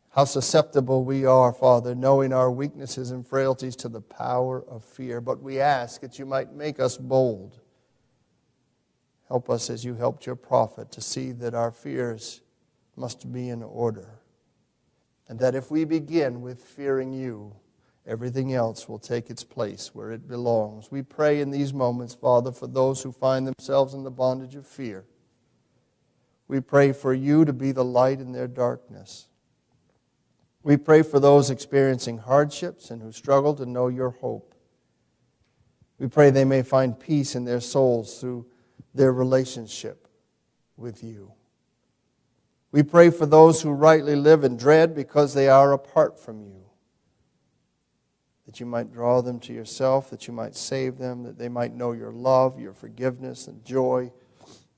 How 0.10 0.26
susceptible 0.26 1.06
we 1.06 1.26
are, 1.26 1.54
Father, 1.54 1.96
knowing 1.96 2.34
our 2.34 2.52
weaknesses 2.52 3.12
and 3.12 3.26
frailties 3.26 3.78
to 3.78 3.88
the 3.88 4.02
power 4.02 4.62
of 4.68 4.84
fear. 4.84 5.22
But 5.22 5.42
we 5.42 5.62
ask 5.62 6.02
that 6.02 6.20
you 6.20 6.26
might 6.26 6.54
make 6.54 6.82
us 6.82 6.98
bold 6.98 7.61
Help 9.32 9.50
us 9.50 9.70
as 9.70 9.86
you 9.86 9.96
helped 9.96 10.26
your 10.26 10.36
prophet 10.36 10.92
to 10.92 11.00
see 11.00 11.32
that 11.32 11.54
our 11.54 11.72
fears 11.72 12.42
must 12.98 13.32
be 13.32 13.48
in 13.48 13.64
order. 13.64 14.20
And 15.30 15.40
that 15.40 15.56
if 15.56 15.72
we 15.72 15.86
begin 15.86 16.42
with 16.42 16.62
fearing 16.62 17.14
you, 17.14 17.56
everything 18.06 18.54
else 18.54 18.90
will 18.90 19.00
take 19.00 19.30
its 19.30 19.46
place 19.46 19.96
where 19.96 20.12
it 20.12 20.28
belongs. 20.28 20.92
We 20.92 21.02
pray 21.02 21.40
in 21.40 21.50
these 21.50 21.74
moments, 21.74 22.14
Father, 22.14 22.52
for 22.52 22.68
those 22.68 23.04
who 23.04 23.14
find 23.14 23.48
themselves 23.48 23.94
in 23.94 24.04
the 24.04 24.12
bondage 24.12 24.56
of 24.56 24.68
fear. 24.68 25.06
We 26.50 26.60
pray 26.60 26.92
for 26.92 27.14
you 27.14 27.46
to 27.46 27.54
be 27.54 27.72
the 27.72 27.86
light 27.86 28.20
in 28.20 28.34
their 28.34 28.50
darkness. 28.50 29.28
We 30.62 30.76
pray 30.76 31.04
for 31.04 31.22
those 31.22 31.50
experiencing 31.50 32.18
hardships 32.18 32.92
and 32.92 33.02
who 33.02 33.14
struggle 33.14 33.54
to 33.54 33.66
know 33.66 33.88
your 33.88 34.10
hope. 34.10 34.54
We 36.00 36.10
pray 36.10 36.32
they 36.32 36.44
may 36.44 36.64
find 36.64 37.00
peace 37.00 37.34
in 37.34 37.46
their 37.46 37.62
souls 37.62 38.20
through 38.20 38.51
their 38.94 39.14
relationship 39.14 40.08
with 40.78 41.04
you. 41.04 41.32
We 42.72 42.84
pray 42.84 43.10
for 43.10 43.26
those 43.26 43.62
who 43.62 43.72
rightly 43.72 44.16
live 44.16 44.44
in 44.44 44.58
dread 44.58 44.96
because 44.96 45.34
they 45.34 45.50
are 45.50 45.74
apart 45.74 46.20
from 46.20 46.42
you. 46.42 46.64
That 48.46 48.60
you 48.60 48.66
might 48.66 48.92
draw 48.92 49.22
them 49.22 49.40
to 49.42 49.54
yourself, 49.54 50.10
that 50.10 50.28
you 50.28 50.34
might 50.34 50.56
save 50.56 50.98
them, 50.98 51.24
that 51.24 51.38
they 51.38 51.50
might 51.50 51.74
know 51.74 51.92
your 51.92 52.12
love, 52.12 52.60
your 52.60 52.74
forgiveness, 52.74 53.48
and 53.48 53.64
joy. 53.64 54.12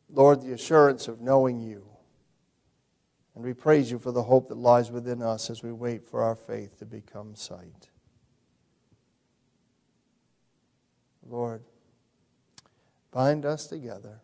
Lord, 0.09 0.41
the 0.41 0.53
assurance 0.53 1.07
of 1.07 1.21
knowing 1.21 1.59
you. 1.59 1.85
And 3.35 3.43
we 3.43 3.53
praise 3.53 3.89
you 3.89 3.97
for 3.97 4.11
the 4.11 4.23
hope 4.23 4.49
that 4.49 4.57
lies 4.57 4.91
within 4.91 5.21
us 5.21 5.49
as 5.49 5.63
we 5.63 5.71
wait 5.71 6.05
for 6.05 6.21
our 6.21 6.35
faith 6.35 6.77
to 6.79 6.85
become 6.85 7.35
sight. 7.35 7.89
Lord, 11.27 11.63
bind 13.13 13.45
us 13.45 13.67
together. 13.67 14.19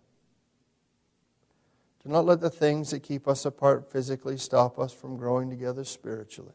Do 2.03 2.09
not 2.09 2.25
let 2.25 2.41
the 2.41 2.49
things 2.49 2.91
that 2.91 3.03
keep 3.03 3.27
us 3.27 3.45
apart 3.45 3.91
physically 3.91 4.37
stop 4.37 4.79
us 4.79 4.93
from 4.93 5.17
growing 5.17 5.49
together 5.49 5.83
spiritually. 5.83 6.53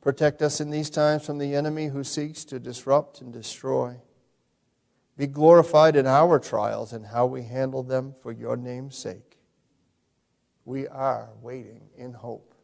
Protect 0.00 0.42
us 0.42 0.60
in 0.60 0.70
these 0.70 0.90
times 0.90 1.24
from 1.24 1.38
the 1.38 1.54
enemy 1.54 1.88
who 1.88 2.04
seeks 2.04 2.44
to 2.46 2.58
disrupt 2.58 3.20
and 3.20 3.32
destroy. 3.32 3.96
Be 5.16 5.26
glorified 5.26 5.96
in 5.96 6.06
our 6.06 6.38
trials 6.38 6.92
and 6.92 7.06
how 7.06 7.26
we 7.26 7.42
handle 7.42 7.82
them 7.82 8.14
for 8.20 8.32
your 8.32 8.56
name's 8.56 8.96
sake. 8.96 9.38
We 10.64 10.88
are 10.88 11.30
waiting 11.40 11.82
in 11.96 12.12
hope 12.12 12.54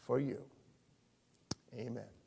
for 0.00 0.20
you. 0.20 0.38
Amen. 1.74 2.17